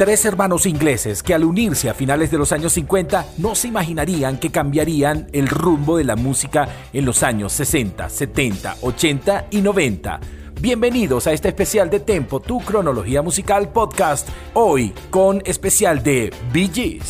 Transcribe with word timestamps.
Tres 0.00 0.24
hermanos 0.24 0.64
ingleses 0.64 1.22
que 1.22 1.34
al 1.34 1.44
unirse 1.44 1.90
a 1.90 1.92
finales 1.92 2.30
de 2.30 2.38
los 2.38 2.52
años 2.52 2.72
50 2.72 3.34
no 3.36 3.54
se 3.54 3.68
imaginarían 3.68 4.38
que 4.38 4.50
cambiarían 4.50 5.28
el 5.34 5.46
rumbo 5.46 5.98
de 5.98 6.04
la 6.04 6.16
música 6.16 6.70
en 6.94 7.04
los 7.04 7.22
años 7.22 7.52
60, 7.52 8.08
70, 8.08 8.76
80 8.80 9.48
y 9.50 9.60
90. 9.60 10.20
Bienvenidos 10.58 11.26
a 11.26 11.34
este 11.34 11.48
especial 11.48 11.90
de 11.90 12.00
Tempo, 12.00 12.40
tu 12.40 12.60
cronología 12.60 13.20
musical 13.20 13.72
podcast, 13.72 14.26
hoy 14.54 14.94
con 15.10 15.42
especial 15.44 16.02
de 16.02 16.32
Bee. 16.50 17.02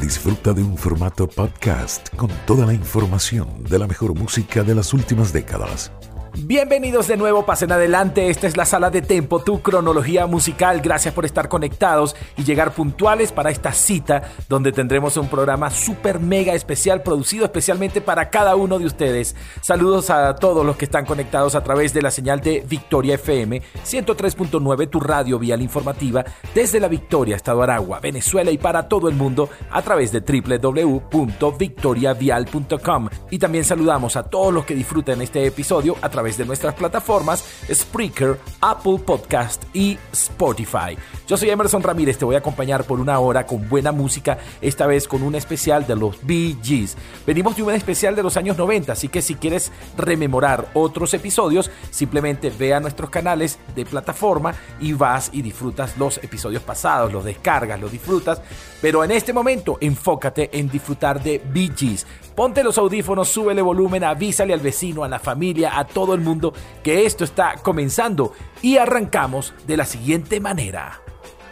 Disfruta 0.00 0.52
de 0.52 0.62
un 0.64 0.76
formato 0.76 1.28
podcast 1.28 2.08
con 2.16 2.30
toda 2.48 2.66
la 2.66 2.74
información 2.74 3.62
de 3.62 3.78
la 3.78 3.86
mejor 3.86 4.12
música 4.18 4.64
de 4.64 4.74
las 4.74 4.92
últimas 4.92 5.32
décadas 5.32 5.92
Bienvenidos 6.34 7.08
de 7.08 7.18
nuevo, 7.18 7.44
pasen 7.44 7.72
adelante. 7.72 8.30
Esta 8.30 8.46
es 8.46 8.56
la 8.56 8.64
sala 8.64 8.88
de 8.88 9.02
Tempo, 9.02 9.40
tu 9.40 9.60
cronología 9.60 10.26
musical. 10.26 10.80
Gracias 10.80 11.12
por 11.12 11.26
estar 11.26 11.50
conectados 11.50 12.16
y 12.38 12.44
llegar 12.44 12.72
puntuales 12.72 13.32
para 13.32 13.50
esta 13.50 13.74
cita 13.74 14.30
donde 14.48 14.72
tendremos 14.72 15.18
un 15.18 15.28
programa 15.28 15.70
súper 15.70 16.20
mega 16.20 16.54
especial 16.54 17.02
producido 17.02 17.44
especialmente 17.44 18.00
para 18.00 18.30
cada 18.30 18.56
uno 18.56 18.78
de 18.78 18.86
ustedes. 18.86 19.36
Saludos 19.60 20.08
a 20.08 20.34
todos 20.36 20.64
los 20.64 20.76
que 20.76 20.86
están 20.86 21.04
conectados 21.04 21.54
a 21.54 21.62
través 21.62 21.92
de 21.92 22.00
la 22.00 22.10
señal 22.10 22.40
de 22.40 22.64
Victoria 22.66 23.16
FM 23.16 23.60
103.9, 23.84 24.88
tu 24.88 25.00
radio 25.00 25.38
vial 25.38 25.60
informativa 25.60 26.24
desde 26.54 26.80
la 26.80 26.88
Victoria, 26.88 27.36
Estado 27.36 27.62
Aragua, 27.62 28.00
Venezuela 28.00 28.50
y 28.50 28.56
para 28.56 28.88
todo 28.88 29.10
el 29.10 29.16
mundo 29.16 29.50
a 29.70 29.82
través 29.82 30.12
de 30.12 30.20
www.victoriavial.com. 30.20 33.08
Y 33.30 33.38
también 33.38 33.64
saludamos 33.64 34.16
a 34.16 34.22
todos 34.22 34.54
los 34.54 34.64
que 34.64 34.74
disfruten 34.74 35.20
este 35.20 35.46
episodio 35.46 35.98
a 36.00 36.08
través 36.08 36.21
de 36.22 36.44
nuestras 36.44 36.74
plataformas 36.74 37.44
Spreaker, 37.68 38.38
Apple 38.60 38.98
Podcast 39.04 39.64
y 39.74 39.98
Spotify. 40.12 40.96
Yo 41.26 41.36
soy 41.36 41.50
Emerson 41.50 41.82
Ramírez, 41.82 42.16
te 42.16 42.24
voy 42.24 42.36
a 42.36 42.38
acompañar 42.38 42.84
por 42.84 43.00
una 43.00 43.18
hora 43.18 43.44
con 43.44 43.68
buena 43.68 43.90
música, 43.90 44.38
esta 44.60 44.86
vez 44.86 45.08
con 45.08 45.24
un 45.24 45.34
especial 45.34 45.84
de 45.84 45.96
los 45.96 46.24
Bee 46.24 46.56
Gees. 46.62 46.96
Venimos 47.26 47.56
de 47.56 47.64
un 47.64 47.74
especial 47.74 48.14
de 48.14 48.22
los 48.22 48.36
años 48.36 48.56
90, 48.56 48.92
así 48.92 49.08
que 49.08 49.20
si 49.20 49.34
quieres 49.34 49.72
rememorar 49.96 50.68
otros 50.74 51.12
episodios, 51.12 51.72
simplemente 51.90 52.50
ve 52.50 52.72
a 52.72 52.80
nuestros 52.80 53.10
canales 53.10 53.58
de 53.74 53.84
plataforma 53.84 54.54
y 54.80 54.92
vas 54.92 55.30
y 55.32 55.42
disfrutas 55.42 55.98
los 55.98 56.18
episodios 56.18 56.62
pasados, 56.62 57.12
los 57.12 57.24
descargas, 57.24 57.80
los 57.80 57.90
disfrutas, 57.90 58.40
pero 58.80 59.02
en 59.02 59.10
este 59.10 59.32
momento 59.32 59.78
enfócate 59.80 60.56
en 60.56 60.70
disfrutar 60.70 61.20
de 61.20 61.42
Bee 61.52 61.72
Gees. 61.76 62.06
Ponte 62.34 62.64
los 62.64 62.78
audífonos, 62.78 63.28
súbele 63.28 63.62
volumen, 63.62 64.04
avísale 64.04 64.52
al 64.52 64.60
vecino, 64.60 65.04
a 65.04 65.08
la 65.08 65.18
familia, 65.18 65.78
a 65.78 65.86
todo 65.86 66.14
el 66.14 66.20
mundo 66.20 66.52
que 66.82 67.04
esto 67.04 67.24
está 67.24 67.54
comenzando 67.62 68.32
y 68.62 68.78
arrancamos 68.78 69.52
de 69.66 69.76
la 69.76 69.84
siguiente 69.84 70.40
manera. 70.40 71.00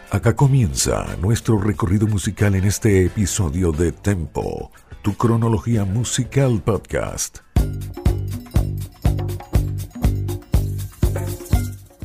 Acá 0.09 0.35
comienza 0.35 1.05
nuestro 1.21 1.57
recorrido 1.57 2.07
musical 2.07 2.55
en 2.55 2.65
este 2.65 3.05
episodio 3.05 3.71
de 3.71 3.91
Tempo, 3.93 4.71
tu 5.01 5.15
cronología 5.15 5.85
musical 5.85 6.61
podcast. 6.61 7.39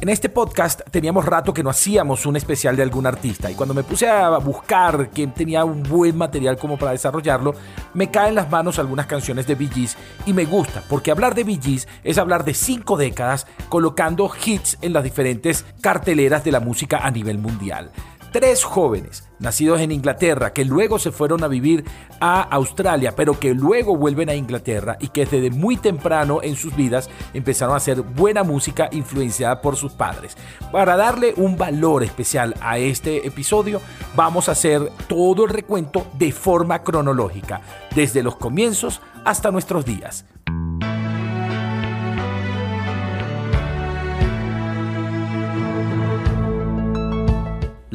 En 0.06 0.10
este 0.10 0.28
podcast 0.28 0.82
teníamos 0.92 1.24
rato 1.24 1.52
que 1.52 1.64
no 1.64 1.70
hacíamos 1.70 2.26
un 2.26 2.36
especial 2.36 2.76
de 2.76 2.84
algún 2.84 3.06
artista 3.06 3.50
y 3.50 3.56
cuando 3.56 3.74
me 3.74 3.82
puse 3.82 4.08
a 4.08 4.38
buscar 4.38 5.10
quién 5.12 5.34
tenía 5.34 5.64
un 5.64 5.82
buen 5.82 6.16
material 6.16 6.56
como 6.56 6.78
para 6.78 6.92
desarrollarlo, 6.92 7.56
me 7.92 8.08
caen 8.08 8.28
en 8.28 8.34
las 8.36 8.48
manos 8.48 8.78
algunas 8.78 9.06
canciones 9.06 9.48
de 9.48 9.56
Bee 9.56 9.66
Gees 9.66 9.96
y 10.24 10.32
me 10.32 10.44
gusta 10.44 10.84
porque 10.88 11.10
hablar 11.10 11.34
de 11.34 11.42
Bee 11.42 11.58
Gees 11.60 11.88
es 12.04 12.18
hablar 12.18 12.44
de 12.44 12.54
cinco 12.54 12.96
décadas 12.96 13.48
colocando 13.68 14.30
hits 14.44 14.78
en 14.80 14.92
las 14.92 15.02
diferentes 15.02 15.64
carteleras 15.80 16.44
de 16.44 16.52
la 16.52 16.60
música 16.60 16.98
a 16.98 17.10
nivel 17.10 17.38
mundial 17.38 17.90
tres 18.38 18.64
jóvenes 18.64 19.26
nacidos 19.38 19.80
en 19.80 19.92
Inglaterra 19.92 20.52
que 20.52 20.66
luego 20.66 20.98
se 20.98 21.10
fueron 21.10 21.42
a 21.42 21.48
vivir 21.48 21.86
a 22.20 22.42
Australia, 22.42 23.14
pero 23.16 23.40
que 23.40 23.54
luego 23.54 23.96
vuelven 23.96 24.28
a 24.28 24.34
Inglaterra 24.34 24.98
y 25.00 25.08
que 25.08 25.24
desde 25.24 25.48
muy 25.48 25.78
temprano 25.78 26.40
en 26.42 26.54
sus 26.54 26.76
vidas 26.76 27.08
empezaron 27.32 27.72
a 27.72 27.78
hacer 27.78 28.02
buena 28.02 28.42
música 28.42 28.90
influenciada 28.92 29.62
por 29.62 29.76
sus 29.76 29.94
padres. 29.94 30.36
Para 30.70 30.98
darle 30.98 31.32
un 31.38 31.56
valor 31.56 32.02
especial 32.02 32.54
a 32.60 32.76
este 32.76 33.26
episodio, 33.26 33.80
vamos 34.14 34.50
a 34.50 34.52
hacer 34.52 34.92
todo 35.08 35.44
el 35.44 35.50
recuento 35.50 36.06
de 36.18 36.30
forma 36.30 36.82
cronológica, 36.82 37.62
desde 37.94 38.22
los 38.22 38.36
comienzos 38.36 39.00
hasta 39.24 39.50
nuestros 39.50 39.86
días. 39.86 40.26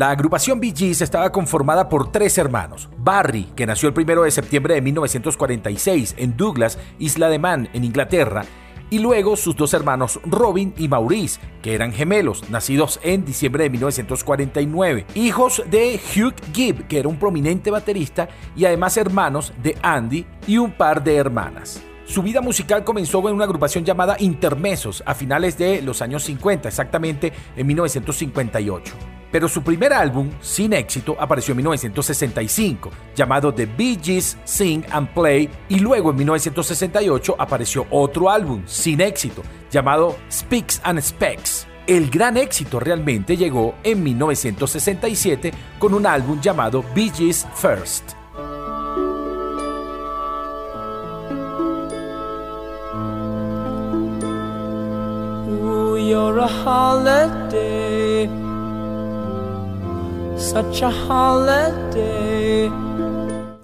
La 0.02 0.10
agrupación 0.10 0.60
Bee 0.60 0.74
Gees 0.76 1.04
estaba 1.04 1.32
conformada 1.32 1.88
por 1.88 2.12
tres 2.12 2.36
hermanos. 2.40 2.90
Barry, 2.98 3.44
que 3.56 3.68
nació 3.68 3.88
el 3.88 3.94
1 3.96 4.24
de 4.24 4.32
septiembre 4.32 4.74
de 4.74 4.82
1946 4.82 6.16
en 6.18 6.36
Douglas, 6.36 6.80
Isla 6.98 7.30
de 7.30 7.38
Man, 7.38 7.70
en 7.74 7.84
Inglaterra, 7.84 8.44
y 8.90 8.98
luego 8.98 9.36
sus 9.36 9.56
dos 9.56 9.76
hermanos 9.76 10.20
Robin 10.26 10.74
y 10.76 10.88
Maurice, 10.88 11.40
que 11.62 11.76
eran 11.76 11.94
gemelos, 11.94 12.50
nacidos 12.50 13.00
en 13.04 13.26
diciembre 13.26 13.66
de 13.66 13.70
1949, 13.70 15.06
hijos 15.14 15.62
de 15.70 16.00
Hugh 16.16 16.34
Gibb, 16.52 16.88
que 16.88 16.98
era 16.98 17.08
un 17.08 17.20
prominente 17.20 17.70
baterista, 17.70 18.28
y 18.56 18.66
además 18.66 18.98
hermanos 18.98 19.54
de 19.62 19.78
Andy 19.84 20.26
y 20.48 20.58
un 20.58 20.72
par 20.72 21.04
de 21.04 21.16
hermanas. 21.16 21.80
Su 22.08 22.24
vida 22.24 22.42
musical 22.42 22.84
comenzó 22.84 23.20
en 23.30 23.36
una 23.36 23.44
agrupación 23.44 23.86
llamada 23.86 24.16
Intermesos 24.18 25.04
a 25.06 25.14
finales 25.14 25.60
de 25.60 25.84
los 25.84 26.02
años 26.02 26.24
50, 26.24 26.70
exactamente 26.70 27.32
en 27.56 27.68
1958 27.68 29.11
pero 29.32 29.48
su 29.48 29.64
primer 29.64 29.94
álbum, 29.94 30.30
sin 30.42 30.74
éxito, 30.74 31.16
apareció 31.20 31.54
en 31.54 31.58
1965, 31.58 32.92
llamado 33.16 33.54
The 33.54 33.66
Bee 33.66 33.98
Gees 34.02 34.38
Sing 34.44 34.84
and 34.92 35.10
Play, 35.14 35.50
y 35.70 35.80
luego 35.80 36.12
en 36.12 36.18
1968 36.18 37.36
apareció 37.40 37.88
otro 37.90 38.30
álbum, 38.30 38.64
sin 38.66 39.02
éxito, 39.02 39.42
llamado 39.72 40.18
Speaks 40.32 40.82
and 40.84 41.02
Specs. 41.02 41.68
El 41.88 42.10
gran 42.10 42.38
éxito 42.38 42.80
realmente 42.80 43.36
llegó 43.36 43.76
en 43.84 44.04
1967 44.04 45.52
con 45.80 45.94
un 45.94 46.06
álbum 46.06 46.40
llamado 46.40 46.84
Bee 46.94 47.10
Gees 47.10 47.48
First. 47.56 48.14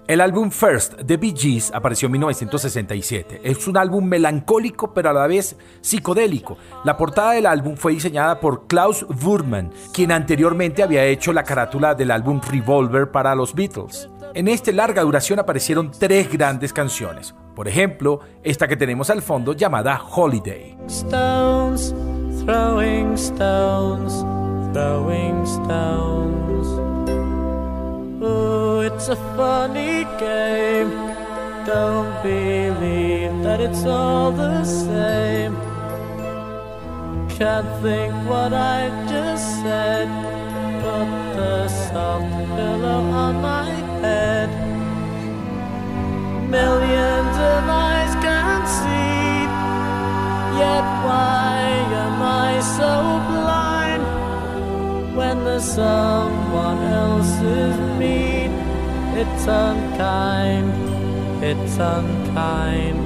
El 0.08 0.22
álbum 0.22 0.50
First 0.50 0.94
de 1.00 1.18
Bee 1.18 1.34
Gees 1.36 1.70
apareció 1.74 2.06
en 2.06 2.12
1967. 2.12 3.42
Es 3.44 3.68
un 3.68 3.76
álbum 3.76 4.06
melancólico 4.06 4.94
pero 4.94 5.10
a 5.10 5.12
la 5.12 5.26
vez 5.26 5.56
psicodélico. 5.82 6.56
La 6.84 6.96
portada 6.96 7.32
del 7.32 7.44
álbum 7.44 7.76
fue 7.76 7.92
diseñada 7.92 8.40
por 8.40 8.66
Klaus 8.66 9.04
Wurman, 9.22 9.70
quien 9.92 10.12
anteriormente 10.12 10.82
había 10.82 11.04
hecho 11.04 11.34
la 11.34 11.44
carátula 11.44 11.94
del 11.94 12.10
álbum 12.10 12.40
Revolver 12.40 13.10
para 13.10 13.34
los 13.34 13.54
Beatles. 13.54 14.08
En 14.32 14.48
este 14.48 14.72
larga 14.72 15.02
duración 15.02 15.38
aparecieron 15.38 15.90
tres 15.90 16.32
grandes 16.32 16.72
canciones. 16.72 17.34
Por 17.54 17.68
ejemplo, 17.68 18.20
esta 18.42 18.66
que 18.66 18.76
tenemos 18.76 19.10
al 19.10 19.20
fondo 19.20 19.52
llamada 19.52 20.00
Holiday. 20.02 20.78
Stones, 20.86 21.94
throwing 22.46 23.12
stones, 23.12 24.24
throwing 24.72 25.46
stones. 25.46 26.68
Oh, 28.22 28.80
it's 28.80 29.08
a 29.08 29.16
funny 29.36 30.04
game. 30.18 30.90
Don't 31.64 32.22
believe 32.22 33.42
that 33.42 33.60
it's 33.60 33.84
all 33.84 34.32
the 34.32 34.64
same. 34.64 35.54
Can't 37.38 37.70
think 37.82 38.12
what 38.28 38.52
I 38.52 38.88
just 39.08 39.46
said. 39.62 40.08
Put 40.82 41.08
the 41.36 41.68
soft 41.68 42.48
pillow 42.56 43.00
on 43.24 43.34
my 43.40 43.70
head. 44.02 44.48
Millions 46.50 47.36
of 47.52 47.62
eyes 47.86 48.14
can't 48.26 48.68
see. 48.80 49.44
Yet 50.62 50.84
why 51.06 51.58
am 52.04 52.22
I 52.22 52.60
so 52.60 52.92
blind 53.28 53.67
when 55.18 55.42
the 55.42 55.58
someone 55.58 56.80
else 57.02 57.34
is 57.40 57.76
mean. 57.98 58.52
It's 59.20 59.46
unkind, 59.48 60.70
it's 61.42 61.76
unkind. 61.76 62.98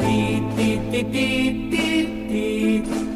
Dee, 0.00 0.38
dee, 0.56 0.78
dee, 0.92 1.02
dee, 1.14 1.70
dee, 1.70 2.78
dee. 2.82 3.07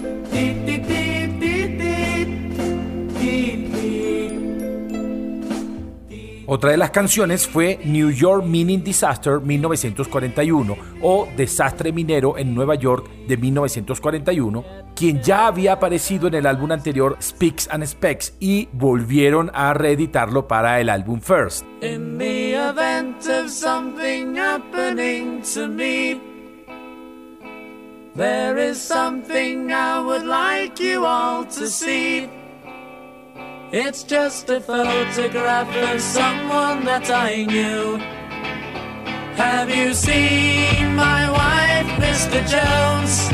Otra 6.47 6.71
de 6.71 6.77
las 6.77 6.91
canciones 6.91 7.47
fue 7.47 7.79
New 7.85 8.11
York 8.11 8.45
Mining 8.45 8.83
Disaster 8.83 9.41
1941 9.41 10.77
o 11.01 11.29
Desastre 11.37 11.93
Minero 11.93 12.37
en 12.37 12.55
Nueva 12.55 12.75
York 12.75 13.09
de 13.29 13.37
1941, 13.37 14.65
quien 14.97 15.23
ya 15.23 15.47
había 15.47 15.75
aparecido 15.75 16.27
en 16.27 16.35
el 16.35 16.47
álbum 16.47 16.73
anterior 16.73 17.17
Speaks 17.23 17.69
and 17.71 17.87
Specs 17.87 18.35
y 18.41 18.69
volvieron 18.73 19.51
a 19.55 19.73
reeditarlo 19.73 20.49
para 20.49 20.81
el 20.81 20.89
álbum 20.89 21.21
First. 21.21 21.65
There 28.15 28.59
is 28.59 28.79
something 28.79 29.73
I 29.73 29.99
would 30.01 30.27
like 30.27 30.79
you 30.79 31.07
all 31.07 31.47
to 31.47 31.67
see. 31.67 32.29
It's 33.75 34.03
just 34.03 34.51
a 34.51 34.61
photograph 34.61 35.75
of 35.75 35.99
someone 35.99 36.85
that 36.85 37.09
I 37.09 37.45
knew. 37.45 37.97
Have 39.41 39.75
you 39.75 39.95
seen 39.95 40.95
my 40.95 41.31
wife, 41.31 41.89
Mr. 41.97 42.45
Jones? 42.53 43.33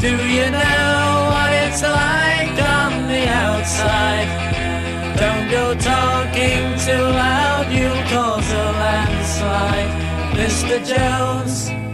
Do 0.00 0.14
you 0.14 0.46
know 0.52 1.26
what 1.26 1.50
it's 1.50 1.82
like 1.82 2.54
on 2.62 3.08
the 3.08 3.26
outside? 3.26 4.30
Don't 5.18 5.50
go 5.50 5.74
talking 5.74 6.78
too 6.78 7.02
loud, 7.02 7.66
you'll 7.68 8.06
cause 8.14 8.48
a 8.52 8.66
landslide, 8.78 9.90
Mr. 10.38 10.78
Jones. 10.86 11.89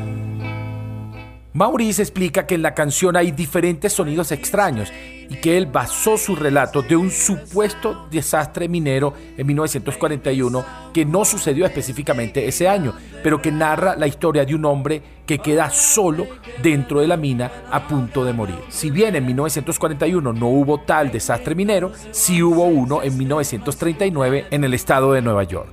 Maurice 1.56 2.02
explica 2.02 2.46
que 2.46 2.54
en 2.54 2.60
la 2.60 2.74
canción 2.74 3.16
hay 3.16 3.32
diferentes 3.32 3.90
sonidos 3.90 4.30
extraños 4.30 4.92
y 5.30 5.36
que 5.36 5.56
él 5.56 5.64
basó 5.64 6.18
su 6.18 6.36
relato 6.36 6.82
de 6.82 6.96
un 6.96 7.10
supuesto 7.10 8.06
desastre 8.10 8.68
minero 8.68 9.14
en 9.38 9.46
1941 9.46 10.66
que 10.92 11.06
no 11.06 11.24
sucedió 11.24 11.64
específicamente 11.64 12.46
ese 12.46 12.68
año, 12.68 12.92
pero 13.22 13.40
que 13.40 13.50
narra 13.50 13.96
la 13.96 14.06
historia 14.06 14.44
de 14.44 14.54
un 14.54 14.66
hombre 14.66 15.00
que 15.24 15.38
queda 15.38 15.70
solo 15.70 16.26
dentro 16.62 17.00
de 17.00 17.06
la 17.06 17.16
mina 17.16 17.50
a 17.70 17.88
punto 17.88 18.22
de 18.22 18.34
morir. 18.34 18.58
Si 18.68 18.90
bien 18.90 19.16
en 19.16 19.24
1941 19.24 20.34
no 20.34 20.48
hubo 20.48 20.80
tal 20.80 21.10
desastre 21.10 21.54
minero, 21.54 21.90
sí 22.10 22.42
hubo 22.42 22.66
uno 22.66 23.02
en 23.02 23.16
1939 23.16 24.48
en 24.50 24.62
el 24.62 24.74
estado 24.74 25.14
de 25.14 25.22
Nueva 25.22 25.44
York. 25.44 25.72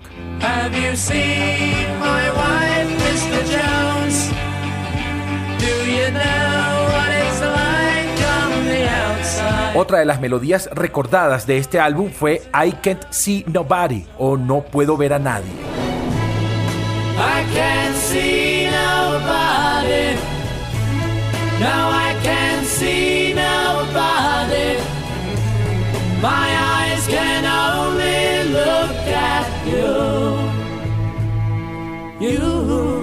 Otra 9.75 9.98
de 10.00 10.06
las 10.06 10.21
melodías 10.21 10.69
recordadas 10.71 11.48
de 11.48 11.57
este 11.57 11.80
álbum 11.80 12.12
fue 12.12 12.44
I 12.54 12.74
Can't 12.74 13.04
See 13.10 13.44
Nobody 13.48 14.06
o 14.19 14.38
No 14.38 14.62
Puedo 14.62 14.95
Ver 14.98 15.13
a 15.13 15.19
Nadie. 15.19 15.51
I 17.18 17.44
can't 17.54 17.95
see 17.95 18.68
nobody. 18.68 20.15
No, 21.60 21.92
I 21.92 22.15
can't 22.24 22.65
see 22.65 23.33
nobody. 23.33 24.77
My 26.21 26.56
eyes 26.56 27.07
can 27.07 27.45
only 27.45 28.44
look 28.51 29.07
at 29.07 29.48
you. 32.19 32.30
You. 32.30 33.03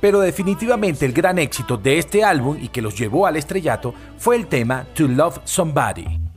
Pero 0.00 0.20
definitivamente 0.20 1.04
el 1.04 1.12
gran 1.12 1.38
éxito 1.38 1.76
de 1.76 1.98
este 1.98 2.24
álbum 2.24 2.56
y 2.60 2.68
que 2.68 2.82
los 2.82 2.98
llevó 2.98 3.26
al 3.26 3.36
estrellato 3.36 3.94
fue 4.18 4.36
el 4.36 4.46
tema 4.46 4.86
To 4.94 5.06
Love 5.06 5.40
Somebody. 5.44 6.29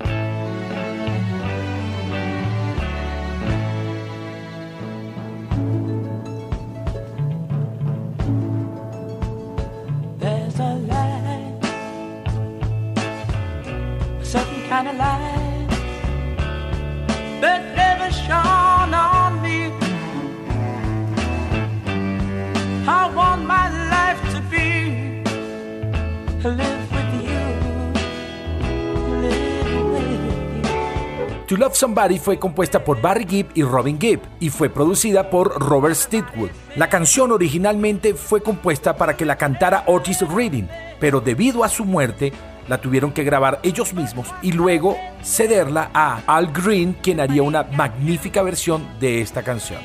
To 31.54 31.60
Love 31.60 31.76
Somebody 31.76 32.18
fue 32.18 32.40
compuesta 32.40 32.84
por 32.84 33.00
Barry 33.00 33.28
Gibb 33.30 33.52
y 33.54 33.62
Robin 33.62 34.02
Gibb 34.02 34.22
y 34.40 34.50
fue 34.50 34.72
producida 34.72 35.30
por 35.30 35.62
Robert 35.62 35.94
Stigwood. 35.94 36.50
La 36.76 36.90
canción 36.90 37.32
originalmente 37.32 38.16
fue 38.16 38.42
compuesta 38.42 38.98
para 38.98 39.16
que 39.16 39.24
la 39.24 39.36
cantara 39.36 39.84
Otis 39.86 40.28
Reading, 40.28 40.64
pero 41.00 41.22
debido 41.22 41.64
a 41.64 41.70
su 41.70 41.86
muerte 41.86 42.34
la 42.68 42.82
tuvieron 42.82 43.12
que 43.12 43.24
grabar 43.24 43.60
ellos 43.62 43.94
mismos 43.94 44.34
y 44.42 44.52
luego 44.52 44.98
cederla 45.24 45.92
a 45.94 46.22
Al 46.26 46.52
Green, 46.52 46.94
quien 46.94 47.20
haría 47.20 47.44
una 47.44 47.62
magnífica 47.62 48.42
versión 48.42 48.88
de 49.00 49.22
esta 49.22 49.44
canción. 49.44 49.82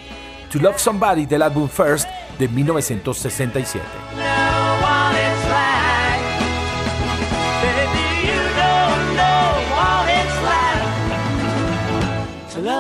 To 0.50 0.60
Love 0.60 0.78
Somebody 0.78 1.26
del 1.26 1.42
álbum 1.42 1.68
First 1.68 2.08
de 2.38 2.48
1967. 2.48 3.84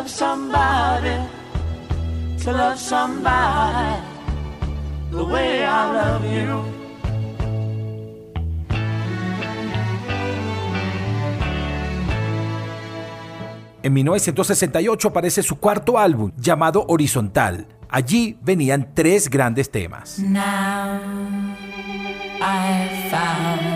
Love 0.08 0.16
somebody, 0.16 1.16
to 2.42 2.52
love 2.52 2.78
somebody 2.78 4.02
the 5.10 5.24
way 5.24 5.64
I 5.64 5.92
love 5.92 6.24
you. 6.24 6.64
En 13.82 13.92
1968 13.92 15.08
aparece 15.08 15.42
su 15.42 15.56
cuarto 15.56 15.98
álbum 15.98 16.32
llamado 16.36 16.84
Horizontal. 16.88 17.66
Allí 17.88 18.36
venían 18.42 18.92
tres 18.94 19.30
grandes 19.30 19.70
temas. 19.70 20.18
Now 20.18 21.00
I 22.40 23.10
found 23.10 23.67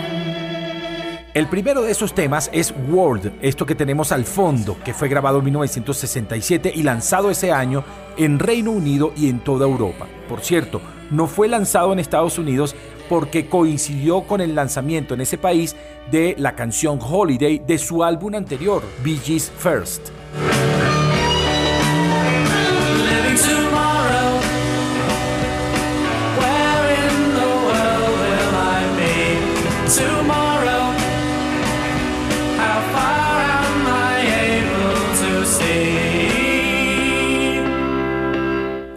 el 1.33 1.47
primero 1.47 1.81
de 1.81 1.91
esos 1.91 2.13
temas 2.13 2.49
es 2.53 2.73
World, 2.89 3.33
esto 3.41 3.65
que 3.65 3.73
tenemos 3.73 4.11
al 4.11 4.23
fondo, 4.23 4.77
que 4.85 4.93
fue 4.93 5.09
grabado 5.09 5.39
en 5.39 5.45
1967 5.45 6.71
y 6.75 6.83
lanzado 6.83 7.31
ese 7.31 7.51
año 7.51 7.83
en 8.17 8.37
Reino 8.37 8.69
Unido 8.69 9.13
y 9.17 9.29
en 9.29 9.39
toda 9.39 9.65
Europa. 9.65 10.07
Por 10.29 10.41
cierto, 10.41 10.79
no 11.09 11.25
fue 11.25 11.47
lanzado 11.47 11.91
en 11.91 11.97
Estados 11.97 12.37
Unidos 12.37 12.75
porque 13.09 13.47
coincidió 13.47 14.21
con 14.21 14.41
el 14.41 14.53
lanzamiento 14.53 15.15
en 15.15 15.21
ese 15.21 15.39
país 15.39 15.75
de 16.11 16.35
la 16.37 16.55
canción 16.55 16.99
Holiday 17.01 17.59
de 17.65 17.79
su 17.79 18.03
álbum 18.03 18.35
anterior, 18.35 18.83
Bee 19.03 19.17
First. 19.17 20.09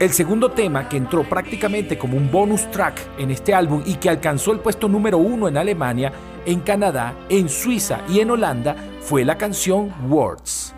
El 0.07 0.13
segundo 0.13 0.53
tema, 0.53 0.89
que 0.89 0.97
entró 0.97 1.29
prácticamente 1.29 1.99
como 1.99 2.17
un 2.17 2.31
bonus 2.31 2.71
track 2.71 3.19
en 3.19 3.33
este 3.33 3.53
álbum 3.53 3.83
y 3.85 3.95
que 3.95 4.09
alcanzó 4.09 4.53
el 4.53 4.61
puesto 4.61 4.87
número 4.87 5.19
uno 5.19 5.49
en 5.49 5.57
Alemania, 5.57 6.13
en 6.47 6.61
Canadá, 6.61 7.13
en 7.29 7.49
Suiza 7.49 8.03
y 8.09 8.21
en 8.21 8.31
Holanda, 8.31 8.77
fue 9.01 9.25
la 9.25 9.37
canción 9.37 9.93
Words. 10.09 10.73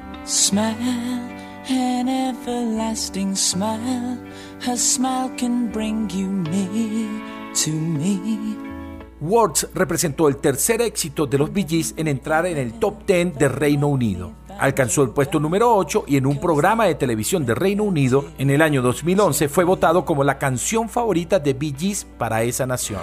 Words 9.20 9.68
representó 9.74 10.28
el 10.28 10.38
tercer 10.38 10.80
éxito 10.80 11.26
de 11.26 11.36
los 11.36 11.52
Bee 11.52 11.66
Gees 11.68 11.92
en 11.98 12.08
entrar 12.08 12.46
en 12.46 12.56
el 12.56 12.72
top 12.78 13.04
10 13.06 13.36
de 13.36 13.48
Reino 13.50 13.88
Unido 13.88 14.32
alcanzó 14.58 15.02
el 15.02 15.10
puesto 15.10 15.40
número 15.40 15.74
8 15.74 16.04
y 16.06 16.16
en 16.16 16.26
un 16.26 16.40
programa 16.40 16.86
de 16.86 16.94
televisión 16.94 17.46
de 17.46 17.54
Reino 17.54 17.84
Unido 17.84 18.26
en 18.38 18.50
el 18.50 18.62
año 18.62 18.82
2011 18.82 19.48
fue 19.48 19.64
votado 19.64 20.04
como 20.04 20.24
la 20.24 20.38
canción 20.38 20.88
favorita 20.88 21.38
de 21.38 21.54
Bee 21.54 21.74
Gees 21.76 22.06
para 22.18 22.42
esa 22.42 22.66
nación. 22.66 23.02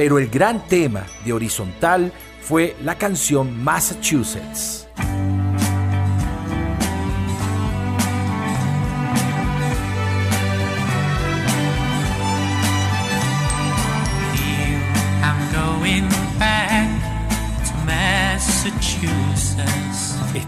Pero 0.00 0.18
el 0.18 0.30
gran 0.30 0.66
tema 0.66 1.04
de 1.26 1.34
Horizontal 1.34 2.10
fue 2.40 2.74
la 2.82 2.96
canción 2.96 3.62
Massachusetts. 3.62 4.89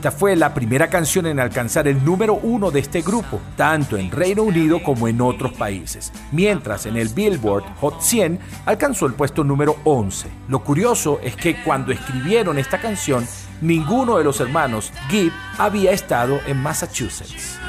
Esta 0.03 0.11
fue 0.11 0.35
la 0.35 0.53
primera 0.53 0.91
canción 0.91 1.27
en 1.27 1.39
alcanzar 1.39 1.87
el 1.87 2.05
número 2.05 2.35
uno 2.35 2.73
de 2.73 2.81
este 2.81 3.03
grupo, 3.03 3.41
tanto 3.55 3.97
en 3.97 4.11
Reino 4.11 4.43
Unido 4.43 4.83
como 4.83 5.07
en 5.07 5.21
otros 5.21 5.53
países, 5.53 6.13
mientras 6.33 6.87
en 6.87 6.97
el 6.97 7.09
Billboard 7.11 7.63
Hot 7.81 8.01
100 8.01 8.41
alcanzó 8.67 9.07
el 9.07 9.15
puesto 9.15 9.45
número 9.45 9.77
11. 9.85 10.29
Lo 10.49 10.65
curioso 10.65 11.21
es 11.23 11.37
que 11.37 11.63
cuando 11.63 11.93
escribieron 11.93 12.59
esta 12.59 12.81
canción, 12.81 13.25
ninguno 13.61 14.19
de 14.19 14.25
los 14.25 14.41
hermanos 14.41 14.93
Gibb 15.09 15.31
había 15.57 15.93
estado 15.93 16.41
en 16.49 16.61
Massachusetts. 16.61 17.61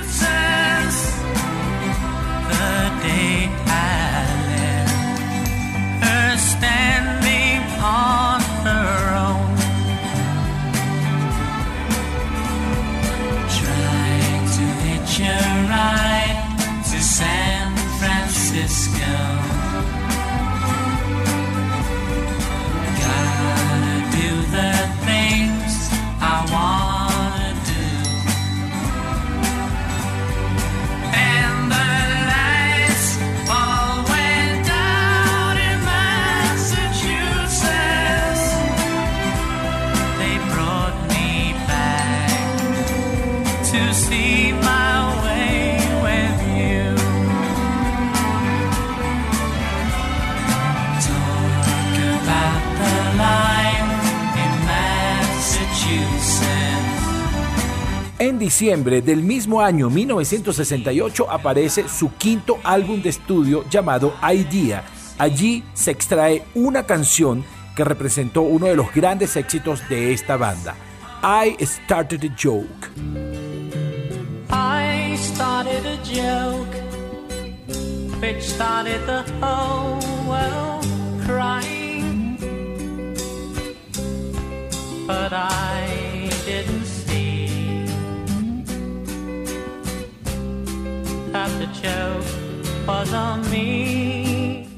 ride 15.73 16.83
to 16.91 16.99
San 17.01 17.75
Francisco. 17.99 19.52
En 58.33 58.39
diciembre 58.39 59.03
del 59.03 59.21
mismo 59.21 59.61
año 59.61 59.91
1968 59.91 61.29
aparece 61.29 61.87
su 61.87 62.15
quinto 62.15 62.57
álbum 62.63 62.99
de 62.99 63.09
estudio 63.09 63.63
llamado 63.69 64.15
Idea. 64.23 64.83
Allí 65.19 65.63
se 65.75 65.91
extrae 65.91 66.43
una 66.55 66.81
canción 66.81 67.45
que 67.75 67.83
representó 67.83 68.41
uno 68.41 68.65
de 68.65 68.75
los 68.75 68.91
grandes 68.91 69.35
éxitos 69.35 69.87
de 69.87 70.13
esta 70.13 70.35
banda. 70.35 70.73
I 71.21 71.63
started 71.63 72.23
a 72.23 72.35
joke. 72.35 72.89
I 74.49 75.15
started 75.15 75.85
a 75.85 75.97
joke 76.03 76.83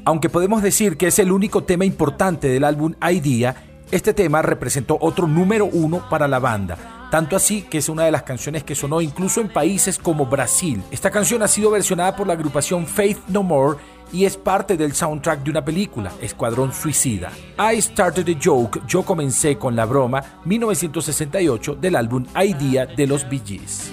Aunque 0.04 0.28
podemos 0.28 0.62
decir 0.62 0.96
que 0.96 1.08
es 1.08 1.18
el 1.18 1.32
único 1.32 1.64
tema 1.64 1.84
importante 1.84 2.48
del 2.48 2.64
álbum 2.64 2.94
Idea, 3.02 3.80
este 3.90 4.14
tema 4.14 4.42
representó 4.42 4.98
otro 5.00 5.26
número 5.26 5.66
uno 5.66 6.08
para 6.08 6.28
la 6.28 6.38
banda. 6.38 7.08
Tanto 7.10 7.36
así 7.36 7.62
que 7.62 7.78
es 7.78 7.88
una 7.88 8.04
de 8.04 8.10
las 8.10 8.24
canciones 8.24 8.64
que 8.64 8.74
sonó 8.74 9.00
incluso 9.00 9.40
en 9.40 9.48
países 9.48 9.98
como 9.98 10.26
Brasil. 10.26 10.82
Esta 10.90 11.10
canción 11.10 11.42
ha 11.42 11.48
sido 11.48 11.70
versionada 11.70 12.16
por 12.16 12.26
la 12.26 12.32
agrupación 12.32 12.86
Faith 12.86 13.18
No 13.28 13.42
More 13.42 13.78
y 14.12 14.24
es 14.24 14.36
parte 14.36 14.76
del 14.76 14.92
soundtrack 14.92 15.42
de 15.44 15.50
una 15.50 15.64
película, 15.64 16.12
Escuadrón 16.20 16.72
Suicida. 16.72 17.30
I 17.58 17.80
Started 17.80 18.28
a 18.28 18.38
Joke, 18.42 18.80
Yo 18.86 19.04
Comencé 19.04 19.56
con 19.56 19.76
la 19.76 19.84
Broma, 19.84 20.40
1968 20.44 21.76
del 21.76 21.96
álbum 21.96 22.24
Idea 22.34 22.86
de 22.86 23.06
los 23.06 23.28
Bee 23.28 23.42
Gees. 23.44 23.92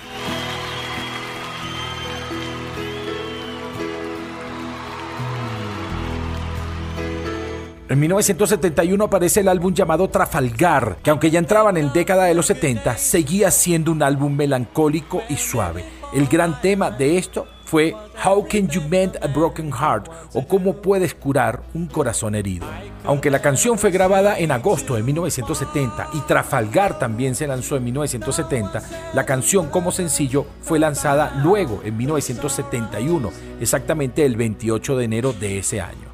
En 7.90 8.02
1971 8.02 9.02
aparece 9.02 9.40
el 9.40 9.48
álbum 9.48 9.74
llamado 9.74 10.10
Trafalgar, 10.10 10.98
que 11.02 11.10
aunque 11.10 11.32
ya 11.32 11.40
entraban 11.40 11.78
en 11.78 11.94
década 11.94 12.26
de 12.26 12.34
los 12.34 12.48
70, 12.48 12.98
seguía 12.98 13.50
siendo 13.50 13.94
un 13.94 14.04
álbum 14.04 14.36
melancólico 14.36 15.24
y 15.30 15.38
suave. 15.38 15.86
El 16.14 16.28
gran 16.28 16.60
tema 16.60 16.92
de 16.92 17.18
esto 17.18 17.48
fue 17.68 17.94
How 18.24 18.48
Can 18.48 18.70
You 18.70 18.82
Mend 18.90 19.18
a 19.22 19.28
Broken 19.28 19.72
Heart 19.72 20.10
o 20.34 20.48
Cómo 20.48 20.82
puedes 20.82 21.14
curar 21.14 21.64
un 21.74 21.88
corazón 21.88 22.34
herido. 22.34 22.66
Aunque 23.04 23.30
la 23.30 23.42
canción 23.42 23.78
fue 23.78 23.92
grabada 23.92 24.40
en 24.40 24.52
agosto 24.52 24.96
de 24.96 25.04
1970 25.04 26.10
y 26.14 26.22
Trafalgar 26.22 26.98
también 26.98 27.36
se 27.36 27.46
lanzó 27.46 27.76
en 27.76 27.84
1970, 27.84 28.82
la 29.14 29.26
canción 29.26 29.68
como 29.68 29.92
sencillo 29.92 30.46
fue 30.62 30.80
lanzada 30.80 31.34
luego 31.44 31.82
en 31.84 31.98
1971, 31.98 33.32
exactamente 33.60 34.26
el 34.26 34.38
28 34.38 34.98
de 34.98 35.06
enero 35.06 35.34
de 35.34 35.58
ese 35.60 35.82
año. 35.82 36.08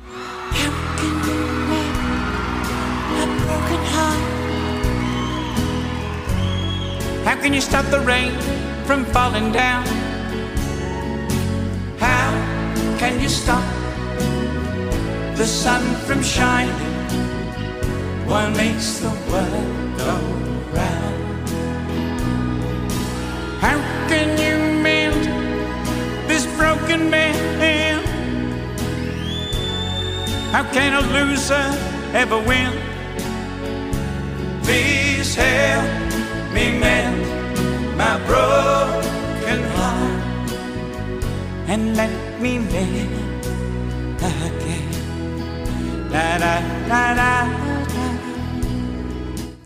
How 7.26 7.40
can 7.40 7.54
you 7.54 7.62
stop 7.62 7.86
the 7.92 8.00
rain 8.00 8.32
from 8.86 9.06
falling 9.06 9.52
down? 9.52 10.13
Can 13.04 13.20
you 13.20 13.28
stop 13.28 13.66
the 15.36 15.46
sun 15.46 15.84
from 16.06 16.24
shining? 16.24 16.94
What 18.30 18.56
makes 18.56 19.00
the 19.06 19.14
world 19.30 19.72
go 20.04 20.16
round? 20.78 21.50
How 23.66 23.78
can 24.12 24.30
you 24.44 24.56
mend 24.88 25.22
this 26.30 26.46
broken 26.56 27.10
man? 27.10 27.36
How 30.54 30.64
can 30.76 30.92
a 31.02 31.04
loser 31.16 31.68
ever 32.22 32.40
win? 32.50 32.72
Please 34.64 35.36
help 35.36 35.86
me 36.56 36.66
mend 36.84 37.20
my 38.02 38.16
broken 38.30 39.60
heart 39.76 40.24
and 41.68 41.98
let 41.98 42.33
La, 46.12 46.38
la, 46.38 46.62
la, 46.90 47.14
la. 47.14 47.48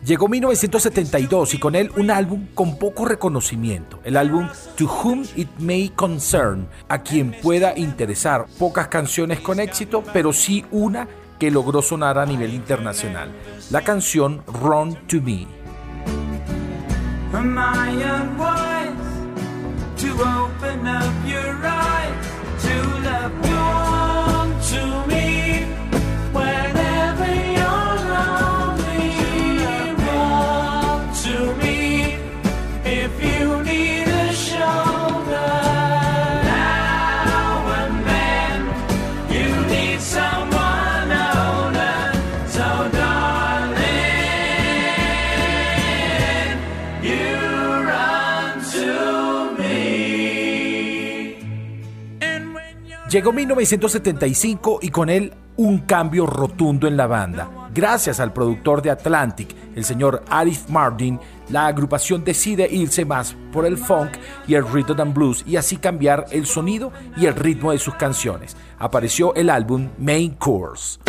Llegó 0.06 0.28
1972 0.28 1.56
y 1.56 1.60
con 1.60 1.74
él 1.74 1.92
un 1.98 2.12
álbum 2.12 2.48
con 2.54 2.78
poco 2.78 3.06
reconocimiento, 3.06 4.00
el 4.04 4.16
álbum 4.16 4.48
To 4.78 4.86
Whom 4.86 5.26
It 5.36 5.50
May 5.58 5.90
Concern, 5.90 6.68
a 6.88 7.02
quien 7.02 7.36
pueda 7.42 7.76
interesar. 7.76 8.46
Pocas 8.60 8.90
canciones 8.90 9.40
con 9.40 9.60
éxito, 9.60 10.04
pero 10.14 10.32
sí 10.32 10.64
una 10.70 11.08
que 11.40 11.50
logró 11.50 11.82
sonar 11.82 12.20
a 12.20 12.28
nivel 12.28 12.54
internacional, 12.54 13.32
la 13.72 13.82
canción 13.82 14.44
Run 14.46 14.96
to 15.08 15.20
Me. 15.20 15.48
to 22.68 22.82
the 23.08 23.32
pool. 23.42 24.07
Llegó 53.10 53.32
1975 53.32 54.80
y 54.82 54.90
con 54.90 55.10
él 55.10 55.34
un 55.56 55.80
cambio 55.80 56.26
rotundo 56.26 56.90
en 56.90 56.98
la 56.98 57.08
banda. 57.08 57.70
Gracias 57.74 58.20
al 58.20 58.34
productor 58.34 58.82
de 58.82 58.90
Atlantic, 58.92 59.56
el 59.76 59.86
señor 59.86 60.24
Arif 60.30 60.68
Martin, 60.68 61.18
la 61.50 61.68
agrupación 61.68 62.26
decide 62.26 62.68
irse 62.70 63.06
más 63.06 63.34
por 63.54 63.66
el 63.66 63.78
funk 63.78 64.12
y 64.46 64.56
el 64.56 64.68
rhythm 64.68 65.00
and 65.00 65.14
blues 65.14 65.42
y 65.48 65.56
así 65.56 65.78
cambiar 65.78 66.26
el 66.32 66.46
sonido 66.46 66.92
y 67.16 67.28
el 67.28 67.36
ritmo 67.36 67.72
de 67.72 67.80
sus 67.80 67.96
canciones. 67.96 68.58
Apareció 68.78 69.34
el 69.36 69.50
álbum 69.50 69.88
Main 69.98 70.34
Course. 70.34 71.00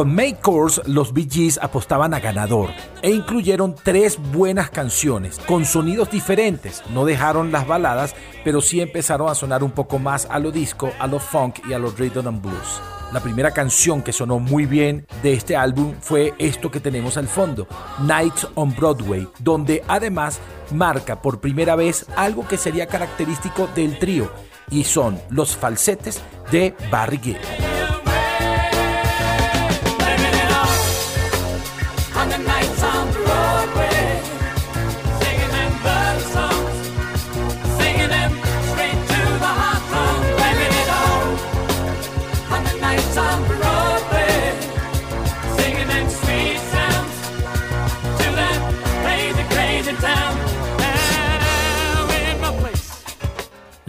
Con 0.00 0.14
Make 0.14 0.38
Course, 0.40 0.80
los 0.86 1.12
Bee 1.12 1.28
Gees 1.30 1.58
apostaban 1.60 2.14
a 2.14 2.20
ganador 2.20 2.70
e 3.02 3.10
incluyeron 3.10 3.74
tres 3.74 4.18
buenas 4.32 4.70
canciones 4.70 5.38
con 5.40 5.66
sonidos 5.66 6.10
diferentes. 6.10 6.82
No 6.94 7.04
dejaron 7.04 7.52
las 7.52 7.66
baladas, 7.66 8.14
pero 8.42 8.62
sí 8.62 8.80
empezaron 8.80 9.28
a 9.28 9.34
sonar 9.34 9.62
un 9.62 9.72
poco 9.72 9.98
más 9.98 10.26
a 10.30 10.38
lo 10.38 10.52
disco, 10.52 10.90
a 10.98 11.06
lo 11.06 11.18
funk 11.18 11.58
y 11.68 11.74
a 11.74 11.78
lo 11.78 11.90
rhythm 11.90 12.28
and 12.28 12.40
blues. 12.40 12.80
La 13.12 13.20
primera 13.20 13.50
canción 13.50 14.00
que 14.00 14.14
sonó 14.14 14.38
muy 14.38 14.64
bien 14.64 15.06
de 15.22 15.34
este 15.34 15.54
álbum 15.54 15.92
fue 16.00 16.32
esto 16.38 16.70
que 16.70 16.80
tenemos 16.80 17.18
al 17.18 17.28
fondo, 17.28 17.68
Nights 18.02 18.48
on 18.54 18.74
Broadway, 18.74 19.28
donde 19.40 19.84
además 19.86 20.40
marca 20.72 21.20
por 21.20 21.42
primera 21.42 21.76
vez 21.76 22.06
algo 22.16 22.48
que 22.48 22.56
sería 22.56 22.86
característico 22.86 23.68
del 23.74 23.98
trío, 23.98 24.32
y 24.70 24.84
son 24.84 25.20
los 25.28 25.54
falsetes 25.54 26.22
de 26.50 26.74
Barry 26.90 27.18
Gibb. 27.18 27.79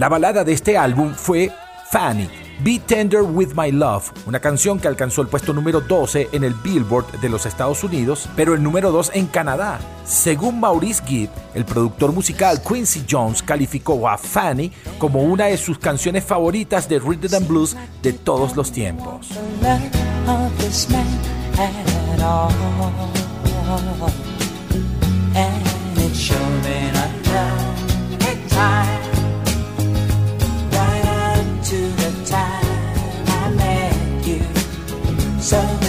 La 0.01 0.09
balada 0.09 0.43
de 0.43 0.51
este 0.51 0.79
álbum 0.79 1.13
fue 1.13 1.51
Fanny, 1.91 2.27
Be 2.63 2.79
Tender 2.79 3.21
With 3.21 3.49
My 3.55 3.71
Love, 3.71 4.11
una 4.25 4.39
canción 4.39 4.79
que 4.79 4.87
alcanzó 4.87 5.21
el 5.21 5.27
puesto 5.27 5.53
número 5.53 5.79
12 5.79 6.29
en 6.31 6.43
el 6.43 6.55
Billboard 6.55 7.21
de 7.21 7.29
los 7.29 7.45
Estados 7.45 7.83
Unidos, 7.83 8.27
pero 8.35 8.55
el 8.55 8.63
número 8.63 8.91
2 8.91 9.11
en 9.13 9.27
Canadá. 9.27 9.79
Según 10.03 10.59
Maurice 10.59 11.03
Gibb, 11.05 11.29
el 11.53 11.65
productor 11.65 12.13
musical 12.13 12.63
Quincy 12.67 13.05
Jones 13.07 13.43
calificó 13.43 14.09
a 14.09 14.17
Fanny 14.17 14.71
como 14.97 15.21
una 15.21 15.45
de 15.45 15.57
sus 15.57 15.77
canciones 15.77 16.23
favoritas 16.23 16.89
de 16.89 16.97
rhythm 16.97 17.35
and 17.35 17.47
blues 17.47 17.77
de 18.01 18.13
todos 18.13 18.55
los 18.55 18.71
tiempos. 18.71 19.27
Ya 35.51 35.80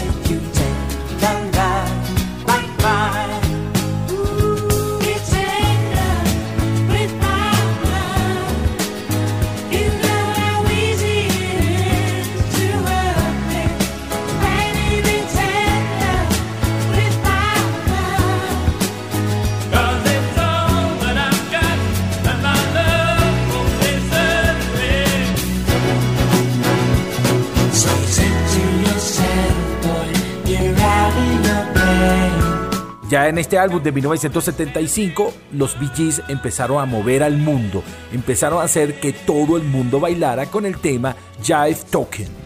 este 33.42 33.58
álbum 33.58 33.82
de 33.82 33.90
1975, 33.90 35.34
los 35.52 35.78
Bee 35.78 35.90
Gees 35.94 36.22
empezaron 36.28 36.80
a 36.80 36.86
mover 36.86 37.24
al 37.24 37.36
mundo, 37.36 37.82
empezaron 38.12 38.60
a 38.60 38.64
hacer 38.64 39.00
que 39.00 39.12
todo 39.12 39.56
el 39.56 39.64
mundo 39.64 39.98
bailara 39.98 40.46
con 40.46 40.64
el 40.64 40.78
tema 40.78 41.16
Jive 41.42 41.76
Token. 41.90 42.41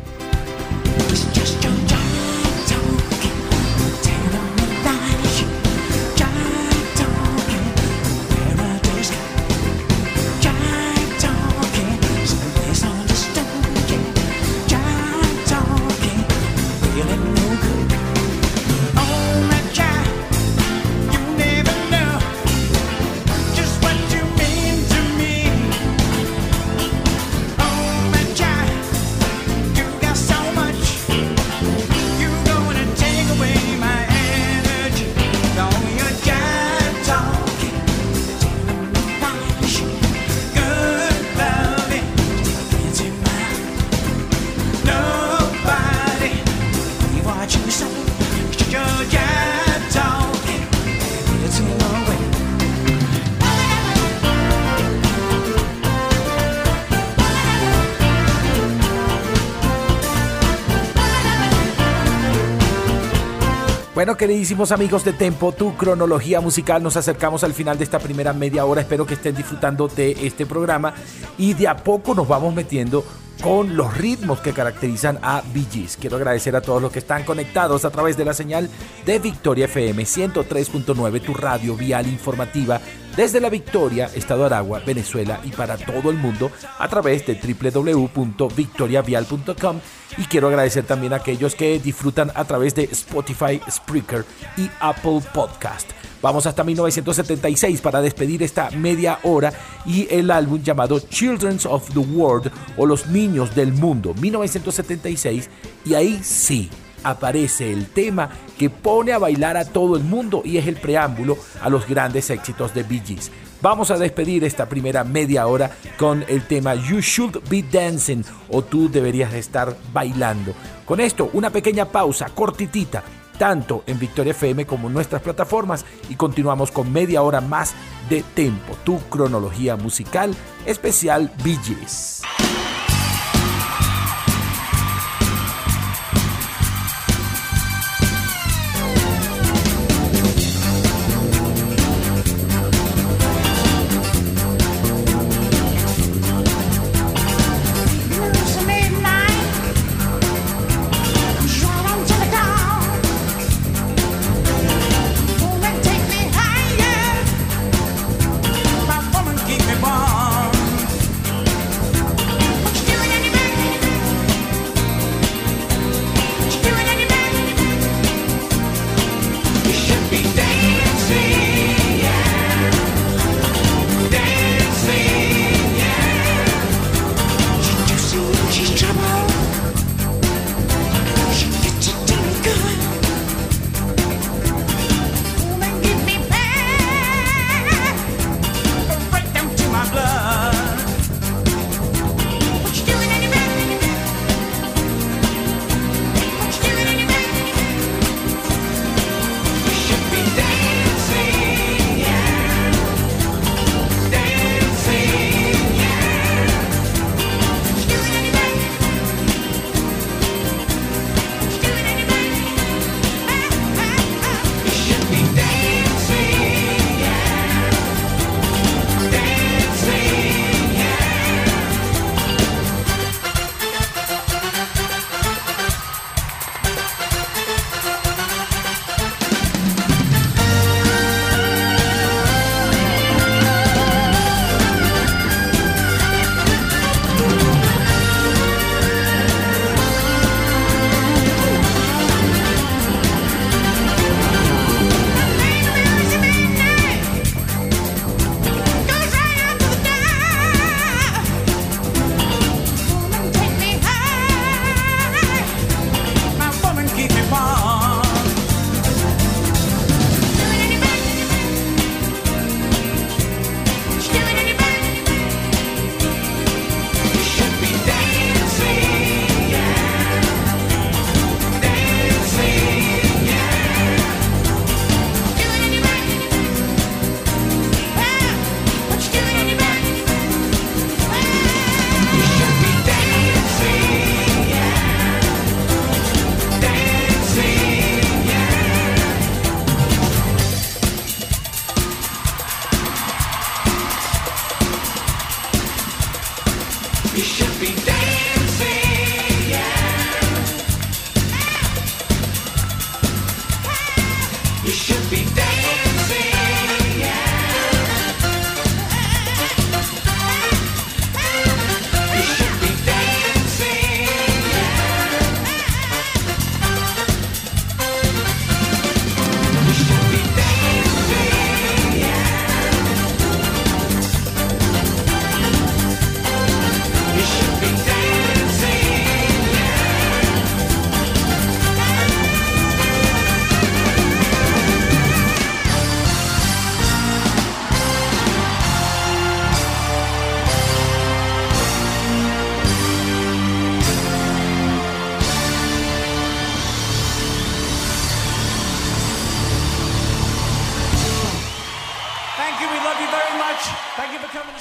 Bueno, 63.96 64.14
queridísimos 64.14 64.72
amigos 64.72 65.04
de 65.04 65.14
Tempo, 65.14 65.52
tu 65.52 65.74
cronología 65.74 66.42
musical, 66.42 66.82
nos 66.82 66.98
acercamos 66.98 67.42
al 67.44 67.54
final 67.54 67.78
de 67.78 67.84
esta 67.84 67.98
primera 67.98 68.34
media 68.34 68.66
hora. 68.66 68.82
Espero 68.82 69.06
que 69.06 69.14
estén 69.14 69.34
disfrutando 69.34 69.88
de 69.88 70.10
este 70.26 70.44
programa 70.44 70.92
y 71.38 71.54
de 71.54 71.66
a 71.66 71.78
poco 71.78 72.14
nos 72.14 72.28
vamos 72.28 72.54
metiendo 72.54 73.02
con 73.42 73.74
los 73.74 73.96
ritmos 73.96 74.40
que 74.40 74.52
caracterizan 74.52 75.18
a 75.22 75.42
Bee 75.54 75.88
Quiero 75.98 76.16
agradecer 76.16 76.54
a 76.54 76.60
todos 76.60 76.82
los 76.82 76.92
que 76.92 76.98
están 76.98 77.24
conectados 77.24 77.86
a 77.86 77.90
través 77.90 78.18
de 78.18 78.26
la 78.26 78.34
señal 78.34 78.68
de 79.06 79.18
Victoria 79.18 79.64
FM 79.64 80.02
103.9, 80.02 81.22
tu 81.22 81.32
radio 81.32 81.74
vial 81.74 82.06
informativa 82.06 82.78
desde 83.16 83.40
la 83.40 83.48
Victoria, 83.48 84.10
Estado 84.14 84.44
Aragua, 84.44 84.80
Venezuela 84.80 85.40
y 85.42 85.48
para 85.50 85.76
todo 85.76 86.10
el 86.10 86.18
mundo 86.18 86.50
a 86.78 86.86
través 86.88 87.26
de 87.26 87.34
www.victoriavial.com 87.34 89.80
y 90.18 90.24
quiero 90.24 90.48
agradecer 90.48 90.84
también 90.84 91.14
a 91.14 91.16
aquellos 91.16 91.54
que 91.54 91.78
disfrutan 91.78 92.30
a 92.34 92.44
través 92.44 92.74
de 92.74 92.82
Spotify, 92.84 93.60
Spreaker 93.70 94.24
y 94.56 94.70
Apple 94.80 95.20
Podcast. 95.32 95.90
Vamos 96.22 96.46
hasta 96.46 96.64
1976 96.64 97.80
para 97.80 98.02
despedir 98.02 98.42
esta 98.42 98.70
media 98.70 99.18
hora 99.22 99.52
y 99.84 100.08
el 100.10 100.30
álbum 100.30 100.62
llamado 100.62 101.00
Children 101.00 101.58
of 101.68 101.90
the 101.92 101.98
World 101.98 102.50
o 102.76 102.86
Los 102.86 103.06
Niños 103.06 103.54
del 103.54 103.72
Mundo, 103.72 104.14
1976, 104.14 105.50
y 105.84 105.94
ahí 105.94 106.20
sí 106.22 106.70
aparece 107.06 107.72
el 107.72 107.86
tema 107.86 108.30
que 108.58 108.68
pone 108.68 109.12
a 109.12 109.18
bailar 109.18 109.56
a 109.56 109.64
todo 109.64 109.96
el 109.96 110.02
mundo 110.02 110.42
y 110.44 110.56
es 110.56 110.66
el 110.66 110.76
preámbulo 110.76 111.38
a 111.62 111.68
los 111.68 111.86
grandes 111.86 112.30
éxitos 112.30 112.74
de 112.74 112.82
Bee 112.82 113.02
Gees. 113.04 113.30
Vamos 113.62 113.90
a 113.90 113.96
despedir 113.96 114.44
esta 114.44 114.68
primera 114.68 115.04
media 115.04 115.46
hora 115.46 115.70
con 115.96 116.24
el 116.28 116.46
tema 116.46 116.74
You 116.74 117.00
Should 117.00 117.48
Be 117.48 117.62
Dancing 117.62 118.22
o 118.50 118.62
tú 118.62 118.90
deberías 118.90 119.32
estar 119.34 119.76
bailando. 119.92 120.52
Con 120.84 121.00
esto, 121.00 121.30
una 121.32 121.50
pequeña 121.50 121.86
pausa 121.86 122.26
cortitita, 122.34 123.02
tanto 123.38 123.82
en 123.86 123.98
Victoria 123.98 124.32
FM 124.32 124.66
como 124.66 124.88
en 124.88 124.94
nuestras 124.94 125.22
plataformas 125.22 125.84
y 126.08 126.16
continuamos 126.16 126.70
con 126.70 126.92
media 126.92 127.22
hora 127.22 127.40
más 127.40 127.74
de 128.10 128.22
Tempo, 128.34 128.76
tu 128.84 128.98
cronología 129.08 129.76
musical 129.76 130.34
especial 130.66 131.32
Bee 131.42 131.58
Gees. 131.64 132.22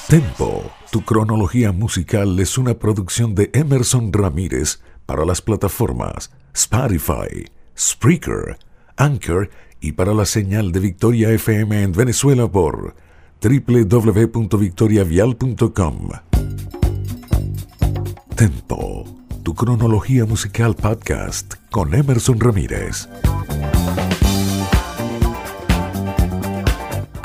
Tempo, 0.08 0.72
tu 0.92 1.04
cronología 1.04 1.72
musical 1.72 2.40
es 2.40 2.58
una 2.58 2.74
producción 2.76 3.36
de 3.36 3.50
Emerson 3.54 4.12
Ramírez 4.14 4.82
para 5.06 5.26
las 5.26 5.42
plataformas 5.42 6.32
Spotify, 6.54 7.50
Spreaker, 7.78 8.58
Anchor 8.96 9.50
y 9.82 9.92
para 9.94 10.14
la 10.14 10.26
señal 10.26 10.72
de 10.72 10.80
Victoria 10.80 11.32
FM 11.32 11.84
en 11.84 11.92
Venezuela 11.92 12.48
por 12.48 12.96
www.victoriavial.com. 13.42 16.10
Tempo, 18.36 19.04
tu 19.44 19.54
cronología 19.54 20.26
musical 20.26 20.76
podcast 20.76 21.56
con 21.72 21.94
Emerson 21.94 22.40
Ramírez. 22.40 23.10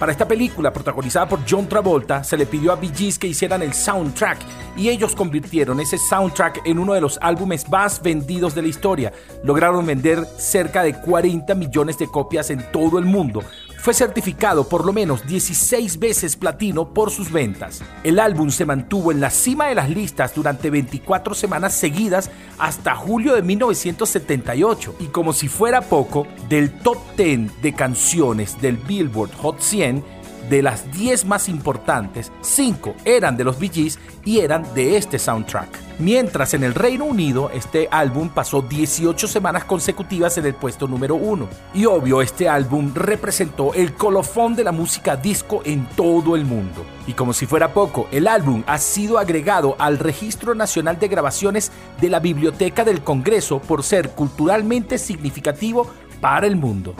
Para 0.00 0.12
esta 0.12 0.26
película, 0.26 0.72
protagonizada 0.72 1.28
por 1.28 1.40
John 1.46 1.68
Travolta, 1.68 2.24
se 2.24 2.38
le 2.38 2.46
pidió 2.46 2.72
a 2.72 2.76
Bee 2.76 2.90
Gees 2.90 3.18
que 3.18 3.26
hicieran 3.26 3.60
el 3.60 3.74
soundtrack 3.74 4.38
y 4.74 4.88
ellos 4.88 5.14
convirtieron 5.14 5.78
ese 5.78 5.98
soundtrack 5.98 6.62
en 6.64 6.78
uno 6.78 6.94
de 6.94 7.02
los 7.02 7.18
álbumes 7.20 7.68
más 7.68 8.00
vendidos 8.00 8.54
de 8.54 8.62
la 8.62 8.68
historia. 8.68 9.12
Lograron 9.44 9.84
vender 9.84 10.24
cerca 10.38 10.82
de 10.84 10.94
40 10.94 11.54
millones 11.54 11.98
de 11.98 12.06
copias 12.06 12.48
en 12.48 12.64
todo 12.72 12.98
el 12.98 13.04
mundo, 13.04 13.42
fue 13.80 13.94
certificado 13.94 14.68
por 14.68 14.84
lo 14.84 14.92
menos 14.92 15.26
16 15.26 15.98
veces 15.98 16.36
platino 16.36 16.92
por 16.92 17.10
sus 17.10 17.32
ventas. 17.32 17.82
El 18.04 18.18
álbum 18.18 18.50
se 18.50 18.66
mantuvo 18.66 19.10
en 19.10 19.20
la 19.20 19.30
cima 19.30 19.66
de 19.66 19.74
las 19.74 19.88
listas 19.88 20.34
durante 20.34 20.70
24 20.70 21.34
semanas 21.34 21.74
seguidas 21.74 22.30
hasta 22.58 22.94
julio 22.94 23.34
de 23.34 23.42
1978 23.42 24.96
y 25.00 25.06
como 25.06 25.32
si 25.32 25.48
fuera 25.48 25.80
poco, 25.80 26.26
del 26.48 26.70
top 26.70 26.98
10 27.16 27.62
de 27.62 27.72
canciones 27.74 28.60
del 28.60 28.76
Billboard 28.76 29.32
Hot 29.36 29.60
100 29.60 30.19
de 30.50 30.62
las 30.62 30.92
10 30.92 31.24
más 31.24 31.48
importantes, 31.48 32.30
5 32.42 32.96
eran 33.04 33.36
de 33.36 33.44
los 33.44 33.58
Bee 33.58 33.70
y 34.24 34.40
eran 34.40 34.66
de 34.74 34.96
este 34.96 35.18
soundtrack. 35.18 35.68
Mientras 36.00 36.54
en 36.54 36.64
el 36.64 36.74
Reino 36.74 37.04
Unido 37.04 37.50
este 37.54 37.86
álbum 37.90 38.30
pasó 38.30 38.62
18 38.62 39.28
semanas 39.28 39.64
consecutivas 39.64 40.36
en 40.38 40.46
el 40.46 40.54
puesto 40.54 40.88
número 40.88 41.14
1. 41.14 41.48
Y 41.74 41.84
obvio, 41.86 42.20
este 42.20 42.48
álbum 42.48 42.92
representó 42.94 43.74
el 43.74 43.94
colofón 43.94 44.56
de 44.56 44.64
la 44.64 44.72
música 44.72 45.16
disco 45.16 45.62
en 45.64 45.86
todo 45.90 46.36
el 46.36 46.44
mundo. 46.44 46.84
Y 47.06 47.12
como 47.12 47.32
si 47.32 47.46
fuera 47.46 47.72
poco, 47.72 48.08
el 48.10 48.26
álbum 48.26 48.64
ha 48.66 48.78
sido 48.78 49.18
agregado 49.18 49.76
al 49.78 49.98
Registro 49.98 50.54
Nacional 50.54 50.98
de 50.98 51.08
Grabaciones 51.08 51.70
de 52.00 52.08
la 52.08 52.18
Biblioteca 52.18 52.84
del 52.84 53.02
Congreso 53.02 53.60
por 53.60 53.84
ser 53.84 54.10
culturalmente 54.10 54.98
significativo 54.98 55.86
para 56.20 56.46
el 56.46 56.56
mundo. 56.56 56.94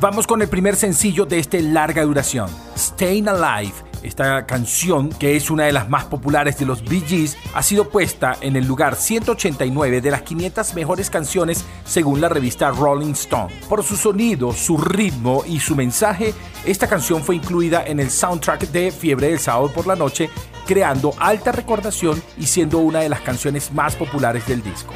Vamos 0.00 0.28
con 0.28 0.40
el 0.42 0.48
primer 0.48 0.76
sencillo 0.76 1.26
de 1.26 1.40
este 1.40 1.60
larga 1.60 2.04
duración, 2.04 2.48
Staying 2.76 3.28
Alive. 3.28 3.74
Esta 4.04 4.46
canción, 4.46 5.08
que 5.08 5.34
es 5.34 5.50
una 5.50 5.64
de 5.64 5.72
las 5.72 5.88
más 5.88 6.04
populares 6.04 6.56
de 6.56 6.66
los 6.66 6.84
Bee 6.84 7.00
Gees, 7.00 7.36
ha 7.52 7.64
sido 7.64 7.88
puesta 7.88 8.36
en 8.40 8.54
el 8.54 8.64
lugar 8.64 8.94
189 8.94 10.00
de 10.00 10.10
las 10.12 10.22
500 10.22 10.74
mejores 10.74 11.10
canciones 11.10 11.64
según 11.84 12.20
la 12.20 12.28
revista 12.28 12.70
Rolling 12.70 13.10
Stone. 13.14 13.52
Por 13.68 13.82
su 13.82 13.96
sonido, 13.96 14.52
su 14.52 14.78
ritmo 14.78 15.42
y 15.48 15.58
su 15.58 15.74
mensaje, 15.74 16.32
esta 16.64 16.86
canción 16.86 17.24
fue 17.24 17.34
incluida 17.34 17.84
en 17.84 17.98
el 17.98 18.12
soundtrack 18.12 18.70
de 18.70 18.92
Fiebre 18.92 19.30
del 19.30 19.40
Sábado 19.40 19.72
por 19.74 19.88
la 19.88 19.96
Noche, 19.96 20.30
creando 20.64 21.12
alta 21.18 21.50
recordación 21.50 22.22
y 22.36 22.46
siendo 22.46 22.78
una 22.78 23.00
de 23.00 23.08
las 23.08 23.22
canciones 23.22 23.72
más 23.72 23.96
populares 23.96 24.46
del 24.46 24.62
disco. 24.62 24.94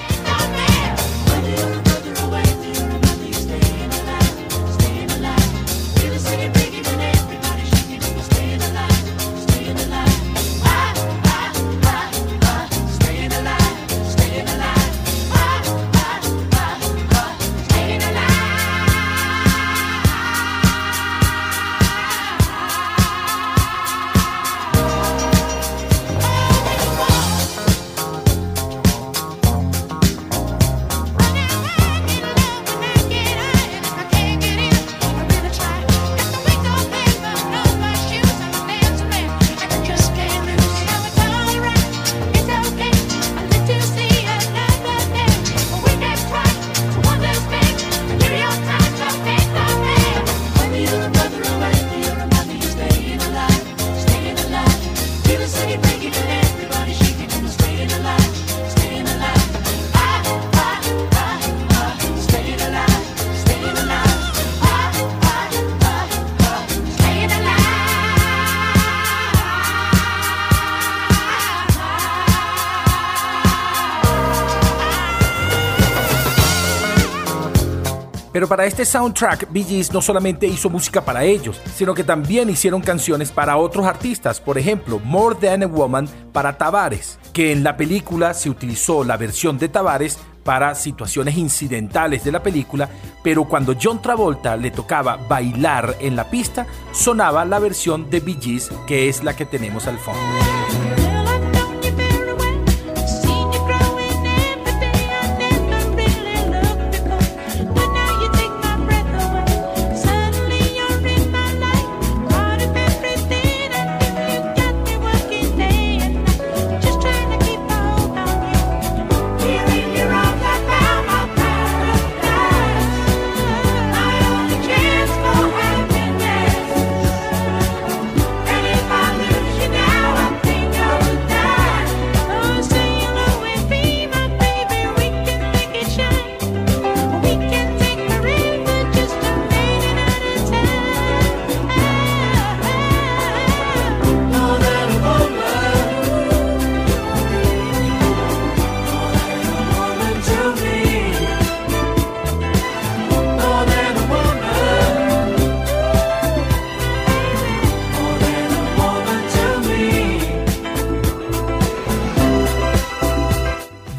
Pero 78.42 78.48
para 78.48 78.66
este 78.66 78.84
soundtrack, 78.84 79.52
Bee 79.52 79.62
Gees 79.62 79.92
no 79.92 80.02
solamente 80.02 80.48
hizo 80.48 80.68
música 80.68 81.04
para 81.04 81.22
ellos, 81.22 81.60
sino 81.76 81.94
que 81.94 82.02
también 82.02 82.50
hicieron 82.50 82.80
canciones 82.80 83.30
para 83.30 83.56
otros 83.56 83.86
artistas, 83.86 84.40
por 84.40 84.58
ejemplo, 84.58 84.98
More 84.98 85.36
Than 85.36 85.62
a 85.62 85.66
Woman 85.68 86.08
para 86.32 86.58
Tavares, 86.58 87.20
que 87.32 87.52
en 87.52 87.62
la 87.62 87.76
película 87.76 88.34
se 88.34 88.50
utilizó 88.50 89.04
la 89.04 89.16
versión 89.16 89.58
de 89.58 89.68
Tavares 89.68 90.18
para 90.42 90.74
situaciones 90.74 91.36
incidentales 91.36 92.24
de 92.24 92.32
la 92.32 92.42
película, 92.42 92.88
pero 93.22 93.44
cuando 93.44 93.76
John 93.80 94.02
Travolta 94.02 94.56
le 94.56 94.72
tocaba 94.72 95.18
bailar 95.28 95.94
en 96.00 96.16
la 96.16 96.28
pista, 96.28 96.66
sonaba 96.90 97.44
la 97.44 97.60
versión 97.60 98.10
de 98.10 98.18
Bee 98.18 98.38
Gees, 98.40 98.72
que 98.88 99.08
es 99.08 99.22
la 99.22 99.36
que 99.36 99.46
tenemos 99.46 99.86
al 99.86 99.98
fondo. 99.98 100.51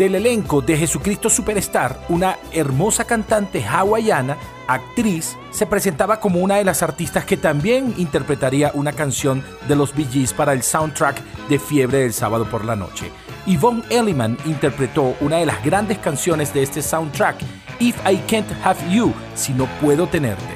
Del 0.04 0.16
elenco 0.16 0.60
de 0.60 0.76
Jesucristo 0.76 1.30
Superstar, 1.30 1.98
una 2.10 2.38
hermosa 2.52 3.06
cantante 3.06 3.64
hawaiana, 3.64 4.36
actriz, 4.68 5.38
se 5.50 5.66
presentaba 5.66 6.20
como 6.20 6.40
una 6.40 6.58
de 6.58 6.66
las 6.66 6.84
artistas 6.84 7.24
que 7.24 7.38
también 7.38 7.94
interpretaría 7.98 8.72
una 8.74 8.92
canción 8.92 9.42
de 9.66 9.78
los 9.78 9.96
Bee 9.96 10.06
Gees 10.12 10.34
para 10.34 10.52
el 10.52 10.62
soundtrack 10.62 11.24
de 11.48 11.58
Fiebre 11.58 12.00
del 12.00 12.12
sábado 12.12 12.44
por 12.44 12.66
la 12.66 12.76
noche. 12.76 13.14
Yvonne 13.46 13.84
Elliman 13.90 14.38
interpretó 14.44 15.16
una 15.22 15.38
de 15.38 15.46
las 15.46 15.64
grandes 15.64 16.00
canciones 16.00 16.54
de 16.54 16.64
este 16.64 16.82
soundtrack, 16.82 17.38
If 17.80 17.96
I 18.06 18.18
Can't 18.30 18.52
Have 18.62 18.82
You, 18.94 19.14
si 19.36 19.54
no 19.54 19.68
puedo 19.80 20.06
tenerte. 20.08 20.53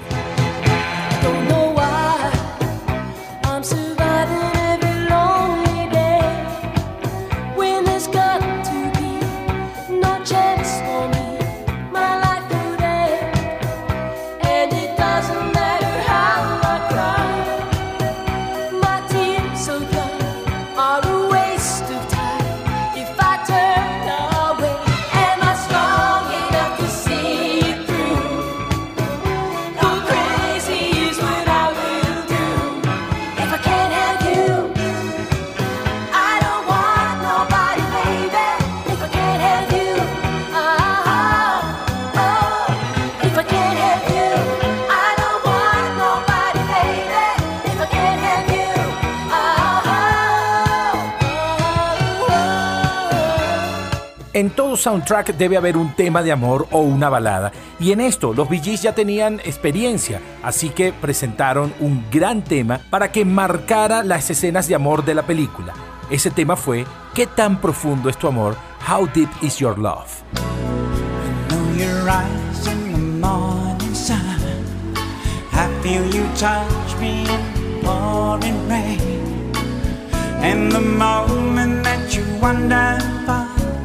En 54.37 54.51
todo 54.51 54.77
soundtrack 54.77 55.35
debe 55.35 55.57
haber 55.57 55.77
un 55.77 55.95
tema 55.95 56.21
de 56.21 56.31
amor 56.31 56.67
o 56.69 56.81
una 56.81 57.09
balada. 57.09 57.51
Y 57.79 57.91
en 57.91 57.99
esto 57.99 58.35
los 58.35 58.47
Bee 58.47 58.59
Gees 58.59 58.83
ya 58.83 58.93
tenían 58.93 59.39
experiencia, 59.39 60.21
así 60.43 60.69
que 60.69 60.93
presentaron 60.93 61.73
un 61.79 62.05
gran 62.11 62.43
tema 62.43 62.79
para 62.91 63.11
que 63.11 63.25
marcara 63.25 64.03
las 64.03 64.29
escenas 64.29 64.67
de 64.67 64.75
amor 64.75 65.03
de 65.03 65.15
la 65.15 65.23
película. 65.23 65.73
Ese 66.11 66.29
tema 66.29 66.55
fue 66.55 66.85
¿Qué 67.15 67.25
tan 67.25 67.59
profundo 67.59 68.09
es 68.11 68.17
tu 68.19 68.27
amor? 68.27 68.55
How 68.87 69.07
deep 69.11 69.31
is 69.41 69.57
your 69.57 69.75
love? 69.79 70.21